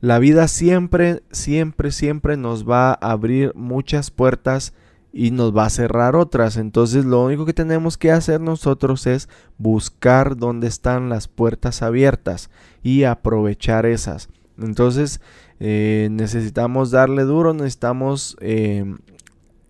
la 0.00 0.20
vida 0.20 0.46
siempre, 0.46 1.22
siempre, 1.32 1.90
siempre 1.90 2.36
nos 2.36 2.68
va 2.68 2.90
a 2.90 3.10
abrir 3.10 3.52
muchas 3.56 4.12
puertas 4.12 4.72
y 5.12 5.30
nos 5.30 5.56
va 5.56 5.66
a 5.66 5.70
cerrar 5.70 6.16
otras. 6.16 6.56
Entonces 6.56 7.04
lo 7.04 7.24
único 7.24 7.46
que 7.46 7.54
tenemos 7.54 7.96
que 7.96 8.12
hacer 8.12 8.40
nosotros 8.40 9.06
es 9.06 9.28
buscar 9.56 10.36
dónde 10.36 10.66
están 10.66 11.08
las 11.08 11.28
puertas 11.28 11.82
abiertas 11.82 12.50
y 12.82 13.04
aprovechar 13.04 13.86
esas. 13.86 14.28
Entonces 14.60 15.20
eh, 15.60 16.08
necesitamos 16.10 16.90
darle 16.90 17.22
duro, 17.22 17.54
necesitamos 17.54 18.36
eh, 18.40 18.84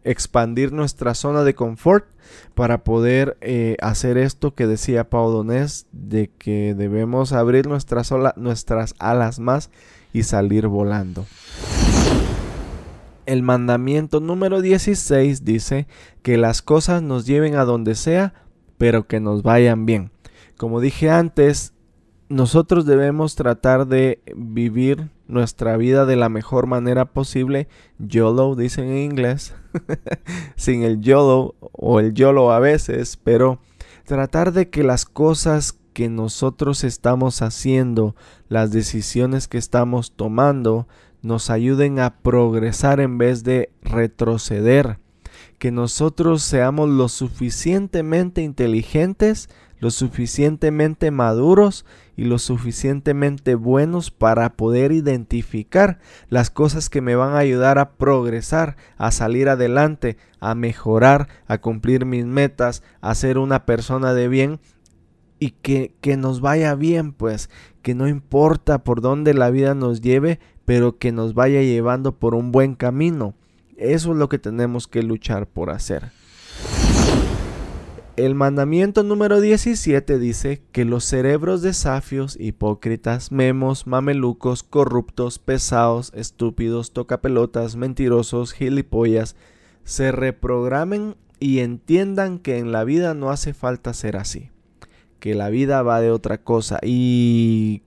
expandir 0.04 0.72
nuestra 0.72 1.14
zona 1.14 1.44
de 1.44 1.54
confort 1.54 2.06
para 2.54 2.84
poder 2.84 3.36
eh, 3.40 3.76
hacer 3.80 4.18
esto 4.18 4.54
que 4.54 4.66
decía 4.66 5.08
Pau 5.08 5.30
Donés 5.30 5.86
de 5.92 6.30
que 6.38 6.74
debemos 6.74 7.32
abrir 7.32 7.66
nuestras, 7.66 8.12
nuestras 8.36 8.94
alas 8.98 9.38
más 9.38 9.70
y 10.12 10.24
salir 10.24 10.66
volando. 10.66 11.26
El 13.28 13.42
mandamiento 13.42 14.20
número 14.20 14.62
16 14.62 15.44
dice 15.44 15.86
que 16.22 16.38
las 16.38 16.62
cosas 16.62 17.02
nos 17.02 17.26
lleven 17.26 17.56
a 17.56 17.66
donde 17.66 17.94
sea, 17.94 18.32
pero 18.78 19.06
que 19.06 19.20
nos 19.20 19.42
vayan 19.42 19.84
bien. 19.84 20.10
Como 20.56 20.80
dije 20.80 21.10
antes, 21.10 21.74
nosotros 22.30 22.86
debemos 22.86 23.34
tratar 23.34 23.86
de 23.86 24.22
vivir 24.34 25.10
nuestra 25.26 25.76
vida 25.76 26.06
de 26.06 26.16
la 26.16 26.30
mejor 26.30 26.66
manera 26.66 27.04
posible. 27.04 27.68
YOLO 27.98 28.56
dicen 28.56 28.86
en 28.86 28.96
inglés, 28.96 29.54
sin 30.56 30.82
el 30.82 31.02
YOLO 31.02 31.54
o 31.60 32.00
el 32.00 32.14
YOLO 32.14 32.50
a 32.50 32.60
veces, 32.60 33.18
pero 33.22 33.60
tratar 34.06 34.52
de 34.52 34.70
que 34.70 34.82
las 34.82 35.04
cosas 35.04 35.78
que 35.92 36.08
nosotros 36.08 36.82
estamos 36.82 37.42
haciendo, 37.42 38.16
las 38.48 38.70
decisiones 38.70 39.48
que 39.48 39.58
estamos 39.58 40.12
tomando, 40.12 40.88
nos 41.22 41.50
ayuden 41.50 41.98
a 41.98 42.18
progresar 42.18 43.00
en 43.00 43.18
vez 43.18 43.44
de 43.44 43.70
retroceder. 43.82 44.98
Que 45.58 45.70
nosotros 45.70 46.42
seamos 46.42 46.88
lo 46.88 47.08
suficientemente 47.08 48.42
inteligentes, 48.42 49.48
lo 49.80 49.90
suficientemente 49.90 51.10
maduros 51.10 51.84
y 52.16 52.24
lo 52.24 52.38
suficientemente 52.38 53.54
buenos 53.54 54.10
para 54.10 54.54
poder 54.54 54.92
identificar 54.92 55.98
las 56.28 56.50
cosas 56.50 56.88
que 56.90 57.00
me 57.00 57.14
van 57.14 57.34
a 57.34 57.38
ayudar 57.38 57.78
a 57.78 57.92
progresar, 57.92 58.76
a 58.96 59.10
salir 59.10 59.48
adelante, 59.48 60.16
a 60.40 60.54
mejorar, 60.54 61.28
a 61.46 61.58
cumplir 61.58 62.06
mis 62.06 62.24
metas, 62.24 62.82
a 63.00 63.14
ser 63.14 63.38
una 63.38 63.66
persona 63.66 64.14
de 64.14 64.28
bien 64.28 64.60
y 65.38 65.52
que, 65.52 65.94
que 66.00 66.16
nos 66.16 66.40
vaya 66.40 66.74
bien, 66.74 67.12
pues 67.12 67.48
que 67.82 67.94
no 67.94 68.08
importa 68.08 68.82
por 68.82 69.00
dónde 69.00 69.34
la 69.34 69.50
vida 69.50 69.74
nos 69.74 70.00
lleve, 70.00 70.40
pero 70.68 70.98
que 70.98 71.12
nos 71.12 71.32
vaya 71.32 71.62
llevando 71.62 72.18
por 72.18 72.34
un 72.34 72.52
buen 72.52 72.74
camino. 72.74 73.32
Eso 73.78 74.12
es 74.12 74.18
lo 74.18 74.28
que 74.28 74.38
tenemos 74.38 74.86
que 74.86 75.02
luchar 75.02 75.46
por 75.46 75.70
hacer. 75.70 76.10
El 78.16 78.34
mandamiento 78.34 79.02
número 79.02 79.40
17 79.40 80.18
dice 80.18 80.60
que 80.70 80.84
los 80.84 81.04
cerebros 81.04 81.62
de 81.62 81.72
safios, 81.72 82.36
hipócritas, 82.38 83.32
memos, 83.32 83.86
mamelucos, 83.86 84.62
corruptos, 84.62 85.38
pesados, 85.38 86.12
estúpidos, 86.14 86.92
tocapelotas, 86.92 87.76
mentirosos, 87.76 88.52
gilipollas, 88.52 89.36
se 89.84 90.12
reprogramen 90.12 91.16
y 91.40 91.60
entiendan 91.60 92.38
que 92.38 92.58
en 92.58 92.72
la 92.72 92.84
vida 92.84 93.14
no 93.14 93.30
hace 93.30 93.54
falta 93.54 93.94
ser 93.94 94.18
así, 94.18 94.50
que 95.18 95.34
la 95.34 95.48
vida 95.48 95.80
va 95.80 96.02
de 96.02 96.10
otra 96.10 96.36
cosa 96.36 96.78
y 96.82 97.80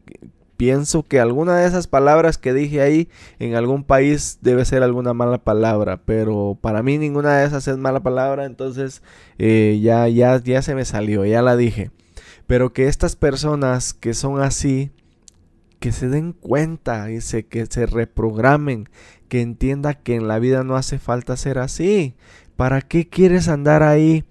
pienso 0.61 1.07
que 1.07 1.19
alguna 1.19 1.57
de 1.57 1.67
esas 1.67 1.87
palabras 1.87 2.37
que 2.37 2.53
dije 2.53 2.81
ahí 2.81 3.09
en 3.39 3.55
algún 3.55 3.83
país 3.83 4.37
debe 4.41 4.63
ser 4.63 4.83
alguna 4.83 5.11
mala 5.11 5.39
palabra, 5.39 6.03
pero 6.05 6.55
para 6.61 6.83
mí 6.83 6.99
ninguna 6.99 7.35
de 7.35 7.47
esas 7.47 7.67
es 7.67 7.79
mala 7.79 8.01
palabra, 8.01 8.45
entonces 8.45 9.01
eh, 9.39 9.79
ya, 9.81 10.07
ya, 10.07 10.39
ya 10.39 10.61
se 10.61 10.75
me 10.75 10.85
salió, 10.85 11.25
ya 11.25 11.41
la 11.41 11.57
dije. 11.57 11.89
Pero 12.45 12.73
que 12.73 12.87
estas 12.87 13.15
personas 13.15 13.95
que 13.95 14.13
son 14.13 14.39
así, 14.39 14.91
que 15.79 15.91
se 15.91 16.09
den 16.09 16.31
cuenta, 16.31 17.09
y 17.09 17.17
que 17.41 17.65
se 17.65 17.87
reprogramen, 17.87 18.87
que 19.29 19.41
entienda 19.41 19.95
que 19.95 20.13
en 20.13 20.27
la 20.27 20.37
vida 20.37 20.63
no 20.63 20.75
hace 20.75 20.99
falta 20.99 21.37
ser 21.37 21.57
así. 21.57 22.13
¿Para 22.55 22.83
qué 22.83 23.09
quieres 23.09 23.47
andar 23.47 23.81
ahí? 23.81 24.25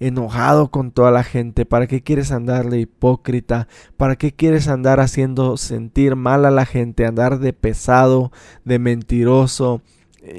Enojado 0.00 0.70
con 0.70 0.90
toda 0.90 1.10
la 1.10 1.24
gente? 1.24 1.66
¿Para 1.66 1.86
qué 1.86 2.02
quieres 2.02 2.32
andarle 2.32 2.78
hipócrita? 2.78 3.68
¿Para 3.96 4.16
qué 4.16 4.32
quieres 4.32 4.68
andar 4.68 5.00
haciendo 5.00 5.56
sentir 5.56 6.16
mal 6.16 6.44
a 6.44 6.50
la 6.50 6.66
gente? 6.66 7.06
Andar 7.06 7.38
de 7.38 7.52
pesado, 7.52 8.32
de 8.64 8.78
mentiroso. 8.78 9.82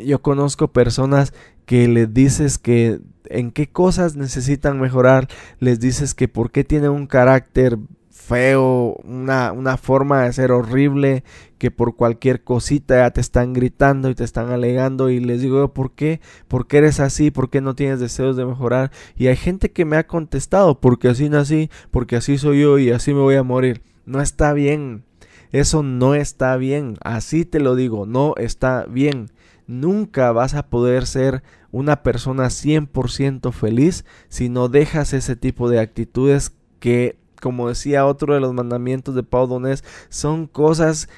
Yo 0.05 0.21
conozco 0.21 0.67
personas 0.69 1.33
que 1.65 1.87
les 1.87 2.13
dices 2.13 2.57
que 2.57 2.99
en 3.25 3.51
qué 3.51 3.67
cosas 3.67 4.15
necesitan 4.15 4.79
mejorar, 4.79 5.27
les 5.59 5.79
dices 5.79 6.13
que 6.13 6.27
por 6.27 6.51
qué 6.51 6.63
tienen 6.63 6.91
un 6.91 7.07
carácter 7.07 7.77
feo, 8.27 8.97
una, 9.05 9.53
una, 9.53 9.77
forma 9.77 10.23
de 10.23 10.33
ser 10.33 10.51
horrible, 10.51 11.23
que 11.57 11.71
por 11.71 11.95
cualquier 11.95 12.43
cosita 12.43 12.97
ya 12.97 13.11
te 13.11 13.21
están 13.21 13.53
gritando 13.53 14.09
y 14.09 14.15
te 14.15 14.25
están 14.25 14.49
alegando 14.49 15.09
y 15.09 15.21
les 15.21 15.41
digo, 15.41 15.73
¿por 15.73 15.91
qué? 15.91 16.19
¿Por 16.49 16.67
qué 16.67 16.79
eres 16.79 16.99
así? 16.99 17.31
¿Por 17.31 17.49
qué 17.49 17.61
no 17.61 17.73
tienes 17.73 18.01
deseos 18.01 18.35
de 18.35 18.45
mejorar? 18.45 18.91
Y 19.15 19.27
hay 19.27 19.37
gente 19.37 19.71
que 19.71 19.85
me 19.85 19.95
ha 19.95 20.07
contestado, 20.07 20.81
porque 20.81 21.07
así 21.07 21.29
nací, 21.29 21.69
porque 21.89 22.17
así 22.17 22.37
soy 22.37 22.61
yo 22.61 22.77
y 22.79 22.91
así 22.91 23.13
me 23.13 23.21
voy 23.21 23.35
a 23.35 23.43
morir. 23.43 23.81
No 24.05 24.21
está 24.21 24.51
bien. 24.51 25.05
Eso 25.53 25.81
no 25.81 26.13
está 26.13 26.57
bien. 26.57 26.97
Así 27.01 27.45
te 27.45 27.61
lo 27.61 27.75
digo, 27.75 28.05
no 28.05 28.33
está 28.35 28.85
bien. 28.89 29.31
Nunca 29.67 30.33
vas 30.33 30.53
a 30.53 30.67
poder 30.67 31.05
ser 31.05 31.43
una 31.71 32.03
persona 32.03 32.47
100% 32.47 33.53
feliz 33.53 34.03
si 34.27 34.49
no 34.49 34.67
dejas 34.67 35.13
ese 35.13 35.37
tipo 35.37 35.69
de 35.69 35.79
actitudes 35.79 36.53
que 36.79 37.17
como 37.41 37.69
decía 37.69 38.05
otro 38.05 38.33
de 38.33 38.39
los 38.39 38.53
mandamientos 38.53 39.15
de 39.15 39.23
Pau 39.23 39.47
Donés, 39.47 39.83
son 40.09 40.47
cosas 40.47 41.09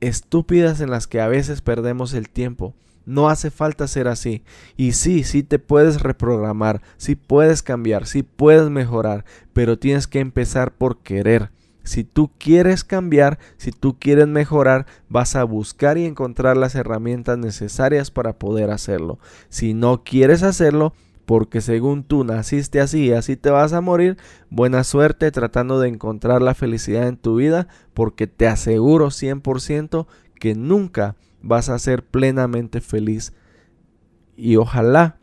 estúpidas 0.00 0.80
en 0.80 0.90
las 0.90 1.06
que 1.06 1.20
a 1.20 1.28
veces 1.28 1.60
perdemos 1.60 2.12
el 2.14 2.28
tiempo. 2.28 2.74
No 3.04 3.28
hace 3.28 3.50
falta 3.50 3.88
ser 3.88 4.08
así. 4.08 4.44
Y 4.76 4.92
sí, 4.92 5.24
sí 5.24 5.42
te 5.42 5.58
puedes 5.58 6.02
reprogramar, 6.02 6.82
sí 6.96 7.16
puedes 7.16 7.62
cambiar, 7.62 8.06
sí 8.06 8.22
puedes 8.22 8.70
mejorar, 8.70 9.24
pero 9.52 9.78
tienes 9.78 10.06
que 10.06 10.20
empezar 10.20 10.74
por 10.74 10.98
querer. 10.98 11.50
Si 11.84 12.04
tú 12.04 12.30
quieres 12.38 12.84
cambiar, 12.84 13.38
si 13.56 13.72
tú 13.72 13.98
quieres 13.98 14.28
mejorar, 14.28 14.86
vas 15.08 15.34
a 15.34 15.42
buscar 15.42 15.98
y 15.98 16.04
encontrar 16.04 16.56
las 16.56 16.76
herramientas 16.76 17.38
necesarias 17.38 18.10
para 18.12 18.38
poder 18.38 18.70
hacerlo. 18.70 19.18
Si 19.48 19.74
no 19.74 20.04
quieres 20.04 20.44
hacerlo, 20.44 20.94
porque 21.26 21.60
según 21.60 22.04
tú 22.04 22.24
naciste 22.24 22.80
así 22.80 23.06
y 23.06 23.12
así 23.12 23.36
te 23.36 23.50
vas 23.50 23.72
a 23.72 23.80
morir, 23.80 24.16
buena 24.50 24.84
suerte 24.84 25.30
tratando 25.30 25.80
de 25.80 25.88
encontrar 25.88 26.42
la 26.42 26.54
felicidad 26.54 27.08
en 27.08 27.16
tu 27.16 27.36
vida, 27.36 27.68
porque 27.94 28.26
te 28.26 28.46
aseguro 28.46 29.08
100% 29.08 30.06
que 30.38 30.54
nunca 30.54 31.16
vas 31.40 31.68
a 31.68 31.78
ser 31.78 32.04
plenamente 32.04 32.80
feliz. 32.80 33.32
Y 34.36 34.56
ojalá, 34.56 35.18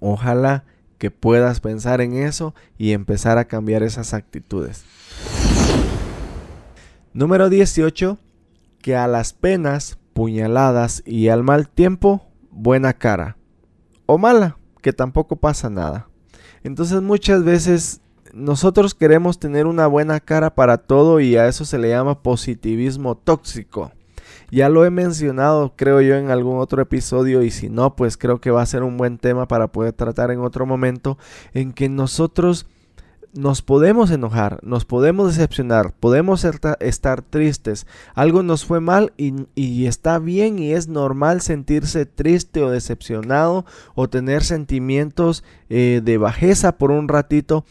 ojalá 0.00 0.64
que 0.98 1.10
puedas 1.10 1.60
pensar 1.60 2.00
en 2.00 2.14
eso 2.14 2.54
y 2.76 2.92
empezar 2.92 3.38
a 3.38 3.46
cambiar 3.46 3.82
esas 3.82 4.14
actitudes. 4.14 4.84
Número 7.12 7.48
18. 7.48 8.18
Que 8.80 8.94
a 8.94 9.08
las 9.08 9.32
penas, 9.32 9.98
puñaladas 10.12 11.02
y 11.04 11.28
al 11.28 11.42
mal 11.42 11.68
tiempo, 11.68 12.28
buena 12.50 12.92
cara. 12.92 13.36
O 14.06 14.18
mala 14.18 14.57
que 14.80 14.92
tampoco 14.92 15.36
pasa 15.36 15.70
nada. 15.70 16.08
Entonces 16.62 17.00
muchas 17.02 17.44
veces 17.44 18.00
nosotros 18.32 18.94
queremos 18.94 19.38
tener 19.38 19.66
una 19.66 19.86
buena 19.86 20.20
cara 20.20 20.54
para 20.54 20.78
todo 20.78 21.20
y 21.20 21.36
a 21.36 21.48
eso 21.48 21.64
se 21.64 21.78
le 21.78 21.90
llama 21.90 22.22
positivismo 22.22 23.16
tóxico. 23.16 23.92
Ya 24.50 24.68
lo 24.68 24.84
he 24.84 24.90
mencionado 24.90 25.74
creo 25.76 26.00
yo 26.00 26.16
en 26.16 26.30
algún 26.30 26.58
otro 26.58 26.80
episodio 26.80 27.42
y 27.42 27.50
si 27.50 27.68
no 27.68 27.96
pues 27.96 28.16
creo 28.16 28.40
que 28.40 28.50
va 28.50 28.62
a 28.62 28.66
ser 28.66 28.82
un 28.82 28.96
buen 28.96 29.18
tema 29.18 29.46
para 29.46 29.68
poder 29.68 29.92
tratar 29.92 30.30
en 30.30 30.40
otro 30.40 30.66
momento 30.66 31.18
en 31.52 31.72
que 31.72 31.88
nosotros 31.88 32.66
nos 33.34 33.62
podemos 33.62 34.10
enojar, 34.10 34.58
nos 34.62 34.84
podemos 34.84 35.28
decepcionar, 35.28 35.92
podemos 35.92 36.44
estar 36.44 37.22
tristes, 37.22 37.86
algo 38.14 38.42
nos 38.42 38.64
fue 38.64 38.80
mal 38.80 39.12
y, 39.16 39.86
está 39.86 40.18
bien 40.18 40.58
y 40.58 40.72
es 40.72 40.88
normal 40.88 41.40
sentirse 41.40 42.06
triste 42.06 42.62
o 42.62 42.70
decepcionado 42.70 43.64
o 43.94 44.08
tener 44.08 44.44
sentimientos 44.44 45.44
eh, 45.68 46.00
de 46.02 46.18
bajeza 46.18 46.78
por 46.78 46.90
un 46.90 47.08
ratito, 47.08 47.64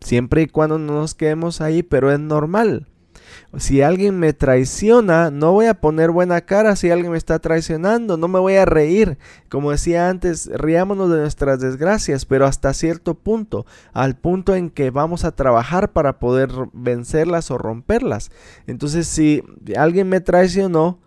siempre 0.00 0.42
y 0.42 0.46
cuando 0.46 0.78
no 0.78 0.94
nos 0.94 1.14
quedemos 1.14 1.60
ahí, 1.60 1.82
pero 1.82 2.12
es 2.12 2.20
normal. 2.20 2.86
Si 3.56 3.82
alguien 3.82 4.18
me 4.18 4.32
traiciona, 4.32 5.30
no 5.30 5.52
voy 5.52 5.66
a 5.66 5.80
poner 5.80 6.10
buena 6.10 6.40
cara 6.42 6.76
si 6.76 6.90
alguien 6.90 7.12
me 7.12 7.18
está 7.18 7.38
traicionando, 7.38 8.16
no 8.16 8.28
me 8.28 8.38
voy 8.38 8.56
a 8.56 8.64
reír. 8.64 9.18
Como 9.48 9.70
decía 9.70 10.08
antes, 10.08 10.50
riámonos 10.52 11.10
de 11.10 11.18
nuestras 11.18 11.60
desgracias, 11.60 12.24
pero 12.26 12.46
hasta 12.46 12.74
cierto 12.74 13.14
punto, 13.14 13.66
al 13.92 14.16
punto 14.16 14.54
en 14.54 14.70
que 14.70 14.90
vamos 14.90 15.24
a 15.24 15.32
trabajar 15.32 15.92
para 15.92 16.18
poder 16.18 16.50
vencerlas 16.72 17.50
o 17.50 17.58
romperlas. 17.58 18.30
Entonces, 18.66 19.06
si 19.06 19.42
alguien 19.76 20.08
me 20.08 20.20
traicionó, 20.20 21.00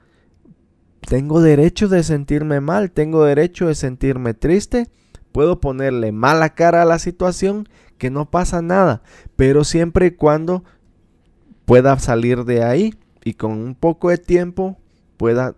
tengo 1.08 1.42
derecho 1.42 1.88
de 1.88 2.04
sentirme 2.04 2.62
mal, 2.62 2.92
tengo 2.92 3.24
derecho 3.24 3.68
de 3.68 3.76
sentirme 3.76 4.34
triste, 4.34 4.90
puedo 5.32 5.60
ponerle 5.60 6.12
mala 6.12 6.50
cara 6.56 6.82
a 6.82 6.86
la 6.86 7.00
situación, 7.00 7.68
que 7.98 8.10
no 8.10 8.32
pasa 8.32 8.62
nada, 8.62 9.04
pero 9.36 9.64
siempre 9.64 10.08
y 10.08 10.12
cuando 10.12 10.64
pueda 11.70 12.00
salir 12.00 12.46
de 12.46 12.64
ahí 12.64 12.96
y 13.24 13.36
con 13.36 13.52
un 13.52 13.76
poco 13.76 14.10
de 14.10 14.18
tiempo 14.18 14.80
pueda 15.18 15.54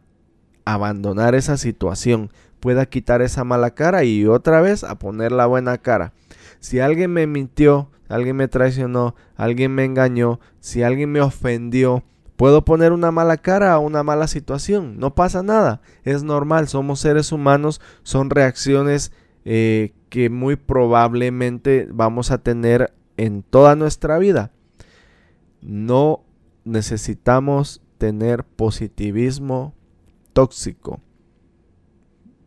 abandonar 0.66 1.36
esa 1.36 1.56
situación, 1.56 2.32
pueda 2.60 2.86
quitar 2.86 3.22
esa 3.22 3.46
mala 3.46 3.70
cara 3.76 4.04
y 4.04 4.26
otra 4.26 4.60
vez 4.60 4.84
a 4.84 5.00
poner 5.00 5.32
la 5.32 5.46
buena 5.46 5.78
cara. 5.78 6.12
Si 6.60 6.82
alguien 6.82 7.14
me 7.14 7.28
mintió, 7.28 7.92
alguien 8.10 8.36
me 8.36 8.50
traicionó, 8.50 9.16
alguien 9.38 9.74
me 9.74 9.86
engañó, 9.86 10.42
si 10.60 10.84
alguien 10.84 11.14
me 11.14 11.22
ofendió, 11.22 12.04
puedo 12.36 12.66
poner 12.66 12.92
una 12.92 13.12
mala 13.12 13.38
cara 13.38 13.72
a 13.72 13.80
una 13.80 14.04
mala 14.04 14.28
situación. 14.28 15.00
No 15.00 15.16
pasa 15.16 15.44
nada, 15.44 15.80
es 16.04 16.24
normal, 16.24 16.68
somos 16.68 17.00
seres 17.00 17.32
humanos, 17.32 17.80
son 18.04 18.30
reacciones 18.30 19.14
eh, 19.46 19.94
que 20.10 20.30
muy 20.30 20.58
probablemente 20.58 21.88
vamos 21.90 22.32
a 22.32 22.40
tener 22.40 22.94
en 23.16 23.44
toda 23.44 23.78
nuestra 23.78 24.18
vida. 24.18 24.52
No 25.62 26.24
necesitamos 26.64 27.82
tener 27.98 28.44
positivismo 28.44 29.74
tóxico. 30.34 31.00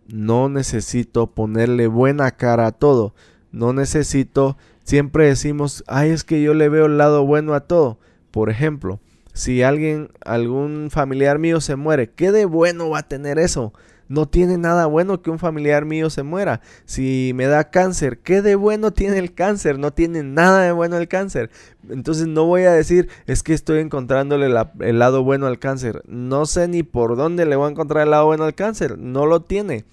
No 0.07 0.49
necesito 0.49 1.29
ponerle 1.29 1.87
buena 1.87 2.33
cara 2.33 2.67
a 2.67 2.73
todo. 2.73 3.15
No 3.53 3.73
necesito, 3.73 4.57
siempre 4.83 5.27
decimos, 5.27 5.85
ay, 5.87 6.11
es 6.11 6.25
que 6.25 6.43
yo 6.43 6.55
le 6.55 6.69
veo 6.69 6.87
el 6.87 6.99
lado 6.99 7.25
bueno 7.25 7.55
a 7.55 7.61
todo. 7.61 7.99
Por 8.31 8.51
ejemplo, 8.51 9.01
si 9.33 9.63
alguien, 9.63 10.11
algún 10.25 10.89
familiar 10.91 11.39
mío 11.39 11.61
se 11.61 11.77
muere, 11.77 12.11
¿qué 12.11 12.33
de 12.33 12.45
bueno 12.45 12.91
va 12.91 12.99
a 13.01 13.09
tener 13.09 13.39
eso? 13.39 13.73
No 14.09 14.27
tiene 14.27 14.59
nada 14.59 14.87
bueno 14.87 15.23
que 15.23 15.31
un 15.31 15.39
familiar 15.39 15.85
mío 15.85 16.11
se 16.11 16.23
muera. 16.23 16.61
Si 16.85 17.33
me 17.35 17.47
da 17.47 17.71
cáncer, 17.71 18.19
¿qué 18.19 18.43
de 18.43 18.55
bueno 18.55 18.93
tiene 18.93 19.19
el 19.19 19.35
cáncer? 19.35 19.79
No 19.79 19.93
tiene 19.93 20.23
nada 20.23 20.63
de 20.63 20.73
bueno 20.73 20.97
el 20.97 21.09
cáncer. 21.09 21.51
Entonces 21.89 22.27
no 22.27 22.45
voy 22.45 22.63
a 22.63 22.73
decir, 22.73 23.09
es 23.27 23.43
que 23.43 23.55
estoy 23.55 23.81
encontrándole 23.81 24.47
el 24.47 24.99
lado 24.99 25.25
bueno 25.25 25.47
al 25.47 25.59
cáncer. 25.59 26.03
No 26.07 26.47
sé 26.47 26.69
ni 26.69 26.83
por 26.83 27.17
dónde 27.17 27.47
le 27.47 27.57
voy 27.57 27.69
a 27.69 27.71
encontrar 27.71 28.05
el 28.05 28.11
lado 28.11 28.27
bueno 28.27 28.45
al 28.45 28.55
cáncer. 28.55 28.99
No 28.99 29.27
lo 29.27 29.43
tiene. 29.43 29.85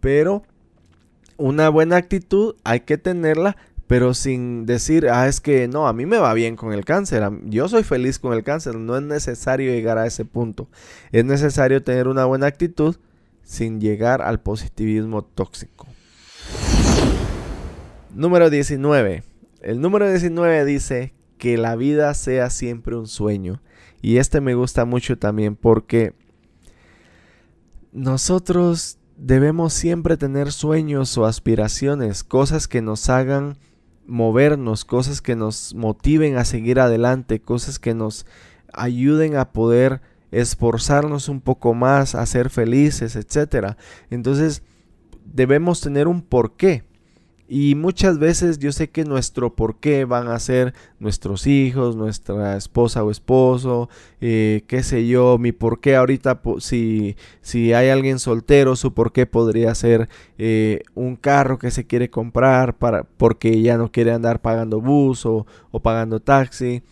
Pero 0.00 0.42
una 1.36 1.68
buena 1.68 1.96
actitud 1.96 2.56
hay 2.64 2.80
que 2.80 2.98
tenerla 2.98 3.56
pero 3.86 4.14
sin 4.14 4.66
decir, 4.66 5.08
ah, 5.10 5.28
es 5.28 5.40
que 5.40 5.68
no, 5.68 5.86
a 5.86 5.92
mí 5.92 6.06
me 6.06 6.18
va 6.18 6.32
bien 6.32 6.56
con 6.56 6.72
el 6.72 6.84
cáncer, 6.84 7.22
yo 7.44 7.68
soy 7.68 7.82
feliz 7.82 8.18
con 8.18 8.32
el 8.32 8.42
cáncer, 8.42 8.76
no 8.76 8.96
es 8.96 9.02
necesario 9.02 9.70
llegar 9.70 9.98
a 9.98 10.06
ese 10.06 10.24
punto. 10.24 10.68
Es 11.12 11.24
necesario 11.24 11.82
tener 11.82 12.08
una 12.08 12.24
buena 12.24 12.46
actitud 12.46 12.96
sin 13.44 13.80
llegar 13.80 14.22
al 14.22 14.40
positivismo 14.40 15.22
tóxico. 15.22 15.86
Número 18.14 18.50
19. 18.50 19.22
El 19.60 19.80
número 19.80 20.08
19 20.08 20.64
dice 20.64 21.14
que 21.38 21.56
la 21.56 21.76
vida 21.76 22.12
sea 22.14 22.50
siempre 22.50 22.96
un 22.96 23.06
sueño. 23.06 23.60
Y 24.02 24.18
este 24.18 24.40
me 24.40 24.54
gusta 24.54 24.84
mucho 24.84 25.18
también 25.18 25.56
porque 25.56 26.14
nosotros 27.92 28.98
debemos 29.16 29.72
siempre 29.72 30.16
tener 30.16 30.52
sueños 30.52 31.16
o 31.16 31.26
aspiraciones, 31.26 32.24
cosas 32.24 32.68
que 32.68 32.82
nos 32.82 33.08
hagan 33.08 33.56
movernos, 34.06 34.84
cosas 34.84 35.22
que 35.22 35.36
nos 35.36 35.74
motiven 35.74 36.36
a 36.36 36.44
seguir 36.44 36.80
adelante, 36.80 37.40
cosas 37.40 37.78
que 37.78 37.94
nos 37.94 38.26
ayuden 38.72 39.36
a 39.36 39.52
poder 39.52 40.02
esforzarnos 40.40 41.28
un 41.28 41.40
poco 41.40 41.74
más, 41.74 42.14
a 42.14 42.26
ser 42.26 42.50
felices, 42.50 43.16
etc. 43.16 43.76
Entonces 44.10 44.62
debemos 45.24 45.80
tener 45.80 46.08
un 46.08 46.22
porqué. 46.22 46.84
Y 47.46 47.74
muchas 47.74 48.18
veces 48.18 48.58
yo 48.58 48.72
sé 48.72 48.88
que 48.88 49.04
nuestro 49.04 49.54
porqué 49.54 50.06
van 50.06 50.28
a 50.28 50.38
ser 50.38 50.72
nuestros 50.98 51.46
hijos, 51.46 51.94
nuestra 51.94 52.56
esposa 52.56 53.04
o 53.04 53.10
esposo, 53.10 53.90
eh, 54.22 54.64
qué 54.66 54.82
sé 54.82 55.06
yo, 55.06 55.36
mi 55.38 55.52
porqué 55.52 55.94
ahorita, 55.94 56.40
si, 56.58 57.16
si 57.42 57.74
hay 57.74 57.90
alguien 57.90 58.18
soltero, 58.18 58.76
su 58.76 58.94
porqué 58.94 59.26
podría 59.26 59.74
ser 59.74 60.08
eh, 60.38 60.80
un 60.94 61.16
carro 61.16 61.58
que 61.58 61.70
se 61.70 61.86
quiere 61.86 62.08
comprar 62.08 62.78
para, 62.78 63.04
porque 63.04 63.60
ya 63.60 63.76
no 63.76 63.92
quiere 63.92 64.12
andar 64.12 64.40
pagando 64.40 64.80
bus 64.80 65.26
o, 65.26 65.46
o 65.70 65.80
pagando 65.80 66.20
taxi. 66.20 66.82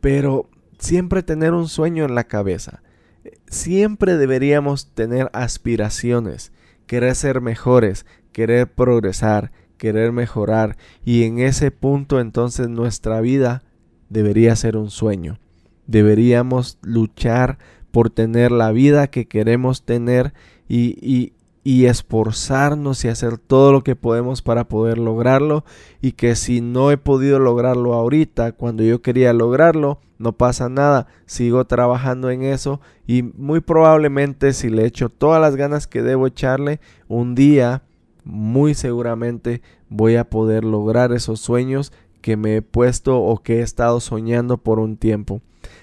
Pero 0.00 0.48
siempre 0.78 1.22
tener 1.22 1.52
un 1.52 1.68
sueño 1.68 2.04
en 2.04 2.14
la 2.14 2.24
cabeza. 2.24 2.82
Siempre 3.48 4.16
deberíamos 4.16 4.94
tener 4.94 5.30
aspiraciones, 5.32 6.52
querer 6.86 7.14
ser 7.14 7.40
mejores, 7.40 8.06
querer 8.32 8.72
progresar, 8.72 9.52
querer 9.76 10.12
mejorar 10.12 10.76
y 11.04 11.24
en 11.24 11.38
ese 11.38 11.70
punto 11.70 12.20
entonces 12.20 12.68
nuestra 12.68 13.20
vida 13.20 13.62
debería 14.08 14.54
ser 14.56 14.76
un 14.76 14.90
sueño. 14.90 15.38
Deberíamos 15.86 16.78
luchar 16.82 17.58
por 17.90 18.10
tener 18.10 18.52
la 18.52 18.72
vida 18.72 19.08
que 19.08 19.26
queremos 19.26 19.84
tener 19.84 20.34
y, 20.68 20.98
y, 21.00 21.32
y 21.68 21.84
esforzarnos 21.84 23.04
y 23.04 23.08
hacer 23.08 23.36
todo 23.36 23.72
lo 23.72 23.84
que 23.84 23.94
podemos 23.94 24.40
para 24.40 24.68
poder 24.68 24.96
lograrlo. 24.96 25.66
Y 26.00 26.12
que 26.12 26.34
si 26.34 26.62
no 26.62 26.90
he 26.90 26.96
podido 26.96 27.38
lograrlo 27.38 27.92
ahorita 27.92 28.52
cuando 28.52 28.82
yo 28.84 29.02
quería 29.02 29.34
lograrlo 29.34 30.00
no 30.16 30.32
pasa 30.32 30.70
nada. 30.70 31.08
Sigo 31.26 31.66
trabajando 31.66 32.30
en 32.30 32.42
eso 32.42 32.80
y 33.06 33.22
muy 33.22 33.60
probablemente 33.60 34.54
si 34.54 34.70
le 34.70 34.86
echo 34.86 35.10
todas 35.10 35.42
las 35.42 35.56
ganas 35.56 35.86
que 35.86 36.00
debo 36.00 36.26
echarle 36.26 36.80
un 37.06 37.34
día 37.34 37.82
muy 38.24 38.72
seguramente 38.72 39.60
voy 39.90 40.16
a 40.16 40.30
poder 40.30 40.64
lograr 40.64 41.12
esos 41.12 41.38
sueños 41.38 41.92
que 42.22 42.38
me 42.38 42.56
he 42.56 42.62
puesto 42.62 43.20
o 43.20 43.42
que 43.42 43.58
he 43.58 43.60
estado 43.60 44.00
soñando 44.00 44.56
por 44.56 44.78
un 44.78 44.96
tiempo. 44.96 45.42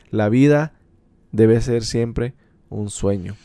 La 0.09 0.29
vida 0.29 0.73
debe 1.31 1.61
ser 1.61 1.83
siempre 1.83 2.33
un 2.71 2.89
sueño 2.89 3.36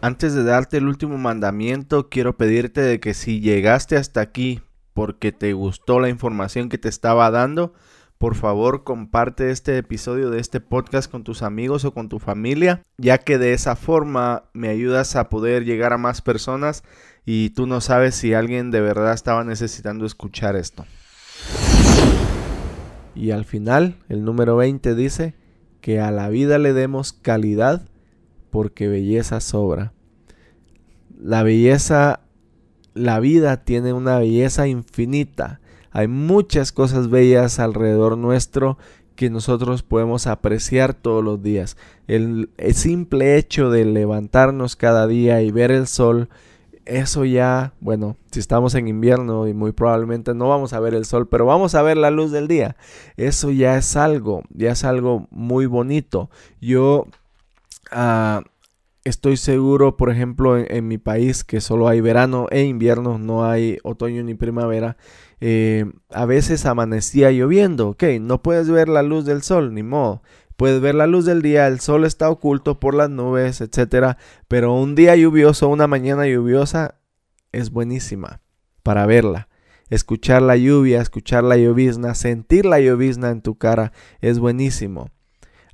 antes 0.00 0.34
de 0.34 0.44
darte 0.44 0.76
el 0.76 0.88
último 0.88 1.18
mandamiento, 1.18 2.08
quiero 2.08 2.36
pedirte 2.36 2.80
de 2.80 3.00
que 3.00 3.14
si 3.14 3.40
llegaste 3.40 3.96
hasta 3.96 4.20
aquí 4.20 4.62
porque 4.92 5.32
te 5.32 5.52
gustó 5.52 6.00
la 6.00 6.08
información 6.08 6.68
que 6.68 6.78
te 6.78 6.88
estaba 6.88 7.30
dando, 7.30 7.74
por 8.18 8.34
favor 8.34 8.84
comparte 8.84 9.50
este 9.50 9.76
episodio 9.76 10.30
de 10.30 10.40
este 10.40 10.60
podcast 10.60 11.10
con 11.10 11.22
tus 11.22 11.42
amigos 11.42 11.84
o 11.84 11.92
con 11.92 12.08
tu 12.08 12.18
familia, 12.18 12.82
ya 12.96 13.18
que 13.18 13.36
de 13.36 13.52
esa 13.52 13.76
forma 13.76 14.44
me 14.54 14.68
ayudas 14.68 15.16
a 15.16 15.28
poder 15.28 15.64
llegar 15.64 15.92
a 15.92 15.98
más 15.98 16.22
personas 16.22 16.82
y 17.26 17.50
tú 17.50 17.66
no 17.66 17.80
sabes 17.80 18.14
si 18.14 18.32
alguien 18.32 18.70
de 18.70 18.80
verdad 18.80 19.12
estaba 19.12 19.44
necesitando 19.44 20.06
escuchar 20.06 20.56
esto. 20.56 20.86
Y 23.14 23.30
al 23.30 23.44
final, 23.44 23.96
el 24.08 24.24
número 24.24 24.56
20 24.56 24.94
dice 24.94 25.34
que 25.80 26.00
a 26.00 26.10
la 26.10 26.28
vida 26.28 26.58
le 26.58 26.72
demos 26.72 27.12
calidad 27.12 27.88
porque 28.56 28.88
belleza 28.88 29.40
sobra 29.40 29.92
la 31.20 31.42
belleza, 31.42 32.20
la 32.94 33.20
vida 33.20 33.64
tiene 33.64 33.92
una 33.92 34.18
belleza 34.18 34.66
infinita. 34.66 35.60
Hay 35.90 36.08
muchas 36.08 36.72
cosas 36.72 37.08
bellas 37.08 37.58
alrededor 37.58 38.18
nuestro 38.18 38.78
que 39.14 39.30
nosotros 39.30 39.82
podemos 39.82 40.26
apreciar 40.26 40.92
todos 40.92 41.24
los 41.24 41.42
días. 41.42 41.76
El, 42.06 42.50
simple 42.74 43.38
hecho 43.38 43.70
de 43.70 43.86
levantarnos 43.86 44.76
cada 44.76 45.06
día 45.06 45.40
y 45.40 45.50
ver 45.50 45.70
el 45.70 45.86
sol, 45.86 46.28
eso 46.84 47.24
ya, 47.24 47.72
bueno, 47.80 48.16
si 48.30 48.38
estamos 48.38 48.74
en 48.74 48.88
invierno 48.88 49.48
y 49.48 49.54
muy 49.54 49.72
probablemente 49.72 50.34
no 50.34 50.48
vamos 50.48 50.74
a 50.74 50.80
ver 50.80 50.94
el 50.94 51.06
sol, 51.06 51.28
pero 51.28 51.46
vamos 51.46 51.74
a 51.74 51.82
ver 51.82 51.96
la 51.96 52.10
luz 52.10 52.30
del 52.30 52.46
día. 52.46 52.76
Eso 53.16 53.50
ya 53.50 53.78
es 53.78 53.96
algo, 53.96 54.42
ya 54.50 54.72
es 54.72 54.84
algo 54.84 55.26
muy 55.30 55.66
bonito. 55.66 56.30
Yo... 56.60 57.06
Uh, 57.92 58.42
estoy 59.04 59.36
seguro, 59.36 59.96
por 59.96 60.10
ejemplo, 60.10 60.58
en, 60.58 60.88
mi 60.88 60.98
país 60.98 61.44
que 61.44 61.60
solo 61.60 61.88
hay 61.88 62.00
verano 62.00 62.46
e 62.50 62.64
invierno, 62.64 63.18
no 63.18 63.44
hay 63.44 63.78
otoño 63.84 64.22
ni 64.24 64.34
primavera. 64.34 64.96
Eh, 65.40 65.84
a 66.10 66.26
veces 66.26 66.66
amanecía 66.66 67.30
lloviendo, 67.30 67.90
ok, 67.90 68.02
no 68.20 68.42
puedes 68.42 68.68
ver 68.68 68.88
la 68.88 69.02
luz 69.02 69.24
del 69.24 69.42
sol, 69.42 69.74
ni 69.74 69.82
modo. 69.82 70.22
Puedes 70.56 70.80
ver 70.80 70.94
la 70.94 71.06
luz 71.06 71.26
del 71.26 71.42
día, 71.42 71.68
el 71.68 71.80
sol 71.80 72.04
está 72.04 72.30
oculto 72.30 72.80
por 72.80 72.94
las 72.94 73.10
nubes, 73.10 73.60
etcétera. 73.60 74.18
Pero 74.48 74.74
un 74.74 74.94
día 74.94 75.14
lluvioso, 75.14 75.68
una 75.68 75.86
mañana 75.86 76.26
lluviosa, 76.26 76.96
es 77.52 77.70
buenísima 77.70 78.40
para 78.82 79.06
verla. 79.06 79.48
Escuchar 79.88 80.42
la 80.42 80.56
lluvia, 80.56 81.00
escuchar 81.00 81.44
la 81.44 81.56
llovizna, 81.56 82.14
sentir 82.14 82.66
la 82.66 82.80
llovizna 82.80 83.30
en 83.30 83.40
tu 83.40 83.56
cara 83.56 83.92
es 84.20 84.40
buenísimo. 84.40 85.10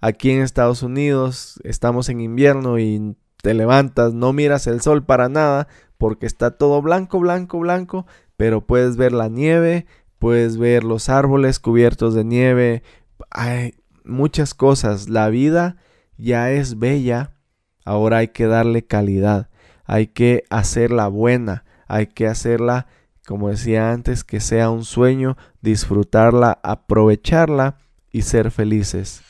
Aquí 0.05 0.33
en 0.33 0.43
Estados 0.43 0.83
Unidos 0.83 1.61
estamos 1.63 2.09
en 2.09 2.21
invierno 2.21 2.81
y 2.81 3.15
te 3.41 3.55
levantas, 3.55 4.13
no 4.13 4.33
miras 4.33 4.67
el 4.67 4.81
sol 4.81 5.05
para 5.05 5.29
nada 5.29 5.69
porque 5.97 6.27
está 6.27 6.51
todo 6.51 6.83
blanco, 6.83 7.21
blanco, 7.21 7.61
blanco, 7.61 8.05
pero 8.37 8.67
puedes 8.67 8.97
ver 8.97 9.13
la 9.13 9.29
nieve, 9.29 9.87
puedes 10.19 10.57
ver 10.59 10.83
los 10.83 11.09
árboles 11.09 11.61
cubiertos 11.61 12.15
de 12.15 12.25
nieve, 12.25 12.83
hay 13.31 13.75
muchas 14.05 14.55
cosas. 14.55 15.09
La 15.09 15.29
vida 15.29 15.77
ya 16.17 16.51
es 16.51 16.81
bella, 16.81 17.37
ahora 17.85 18.17
hay 18.19 18.29
que 18.29 18.49
darle 18.49 18.85
calidad, 18.85 19.51
hay 19.85 20.09
que 20.09 20.43
hacerla 20.51 21.07
buena, 21.07 21.65
hay 21.87 22.09
que 22.09 22.27
hacerla, 22.27 22.89
como 23.25 23.51
decía 23.51 23.93
antes, 23.93 24.25
que 24.25 24.41
sea 24.41 24.69
un 24.69 24.85
sueño, 24.85 25.37
disfrutarla, 25.61 26.59
aprovecharla 26.65 27.77
y 28.11 28.23
ser 28.23 28.51
felices. 28.51 29.23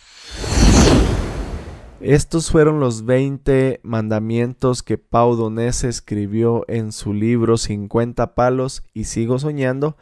Estos 2.03 2.51
fueron 2.51 2.81
los 2.81 3.05
20 3.05 3.79
mandamientos 3.85 4.83
que 4.83 4.99
Pau 4.99 5.37
Donés 5.37 5.85
escribió 5.85 6.65
en 6.67 6.91
su 6.91 7.15
libro 7.15 7.57
50 7.57 8.35
palos 8.35 8.83
y 8.93 9.05
sigo 9.05 9.39
soñando, 9.39 9.97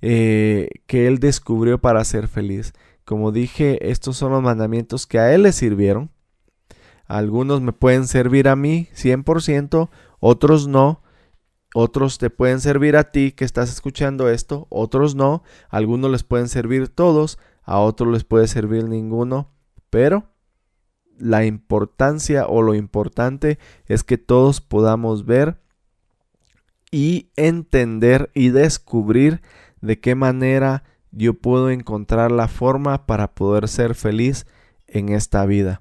eh, 0.00 0.70
que 0.86 1.06
él 1.06 1.18
descubrió 1.18 1.78
para 1.78 2.02
ser 2.06 2.28
feliz. 2.28 2.72
Como 3.04 3.32
dije, 3.32 3.90
estos 3.90 4.16
son 4.16 4.32
los 4.32 4.42
mandamientos 4.42 5.06
que 5.06 5.18
a 5.18 5.34
él 5.34 5.42
le 5.42 5.52
sirvieron. 5.52 6.10
Algunos 7.04 7.60
me 7.60 7.72
pueden 7.72 8.06
servir 8.06 8.48
a 8.48 8.56
mí 8.56 8.88
100%, 8.94 9.90
otros 10.20 10.68
no. 10.68 11.02
Otros 11.74 12.16
te 12.16 12.30
pueden 12.30 12.60
servir 12.60 12.96
a 12.96 13.10
ti 13.10 13.32
que 13.32 13.44
estás 13.44 13.70
escuchando 13.70 14.30
esto, 14.30 14.68
otros 14.70 15.14
no. 15.14 15.42
Algunos 15.68 16.10
les 16.10 16.22
pueden 16.22 16.48
servir 16.48 16.88
todos, 16.88 17.38
a 17.62 17.78
otros 17.78 18.10
les 18.10 18.24
puede 18.24 18.48
servir 18.48 18.88
ninguno. 18.88 19.50
Pero 19.90 20.31
la 21.22 21.44
importancia 21.44 22.46
o 22.48 22.62
lo 22.62 22.74
importante 22.74 23.60
es 23.86 24.02
que 24.02 24.18
todos 24.18 24.60
podamos 24.60 25.24
ver 25.24 25.60
y 26.90 27.30
entender 27.36 28.30
y 28.34 28.48
descubrir 28.48 29.40
de 29.80 30.00
qué 30.00 30.16
manera 30.16 30.82
yo 31.12 31.34
puedo 31.34 31.70
encontrar 31.70 32.32
la 32.32 32.48
forma 32.48 33.06
para 33.06 33.34
poder 33.34 33.68
ser 33.68 33.94
feliz 33.94 34.46
en 34.88 35.10
esta 35.10 35.46
vida. 35.46 35.80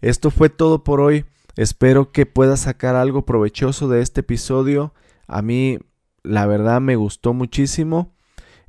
Esto 0.00 0.32
fue 0.32 0.50
todo 0.50 0.82
por 0.82 1.00
hoy. 1.00 1.26
Espero 1.56 2.10
que 2.10 2.26
puedas 2.26 2.60
sacar 2.60 2.96
algo 2.96 3.24
provechoso 3.24 3.88
de 3.88 4.02
este 4.02 4.22
episodio. 4.22 4.94
A 5.28 5.42
mí, 5.42 5.78
la 6.24 6.46
verdad, 6.46 6.80
me 6.80 6.96
gustó 6.96 7.34
muchísimo. 7.34 8.16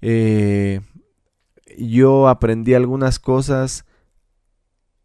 Eh, 0.02 0.82
yo 1.76 2.28
aprendí 2.28 2.76
algunas 2.76 3.18
cosas 3.18 3.86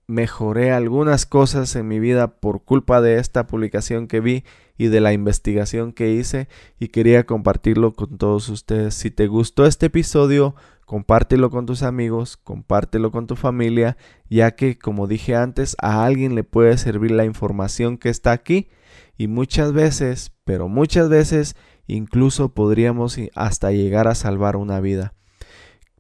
mejoré 0.09 0.73
algunas 0.73 1.27
cosas 1.27 1.77
en 1.77 1.87
mi 1.87 2.01
vida 2.01 2.41
por 2.41 2.65
culpa 2.65 3.01
de 3.03 3.19
esta 3.19 3.47
publicación 3.47 4.09
que 4.09 4.21
vi 4.21 4.43
y 4.79 4.87
de 4.89 5.01
la 5.01 5.13
investigación 5.13 5.93
que 5.93 6.13
hice 6.13 6.49
y 6.81 6.89
quería 6.89 7.27
compartirlo 7.27 7.93
con 7.93 8.17
todos 8.17 8.49
ustedes. 8.49 8.95
Si 8.95 9.11
te 9.11 9.27
gustó 9.27 9.67
este 9.67 9.87
episodio, 9.87 10.55
compártelo 10.87 11.51
con 11.51 11.67
tus 11.67 11.83
amigos, 11.83 12.39
compártelo 12.39 13.11
con 13.11 13.27
tu 13.27 13.37
familia, 13.37 13.99
ya 14.31 14.53
que 14.53 14.79
como 14.79 15.07
dije 15.07 15.37
antes, 15.37 15.77
a 15.79 16.05
alguien 16.07 16.35
le 16.35 16.43
puede 16.43 16.79
servir 16.79 17.11
la 17.11 17.27
información 17.27 17.99
que 17.99 18.09
está 18.09 18.33
aquí 18.33 18.71
y 19.19 19.27
muchas 19.27 19.75
veces, 19.75 20.33
pero 20.45 20.69
muchas 20.69 21.11
veces, 21.11 21.55
incluso 21.87 22.55
podríamos 22.55 23.19
hasta 23.35 23.73
llegar 23.73 24.09
a 24.09 24.15
salvar 24.15 24.57
una 24.57 24.81
vida. 24.81 25.13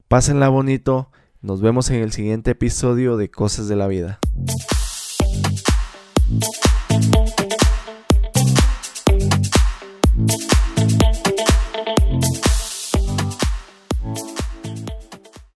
Pásenla 0.09 0.49
bonito 0.49 1.11
nos 1.41 1.61
vemos 1.61 1.89
en 1.91 2.03
el 2.03 2.11
siguiente 2.11 2.51
episodio 2.51 3.17
de 3.17 3.31
Cosas 3.31 3.69
de 3.69 3.77
la 3.77 3.87
Vida. 3.87 4.19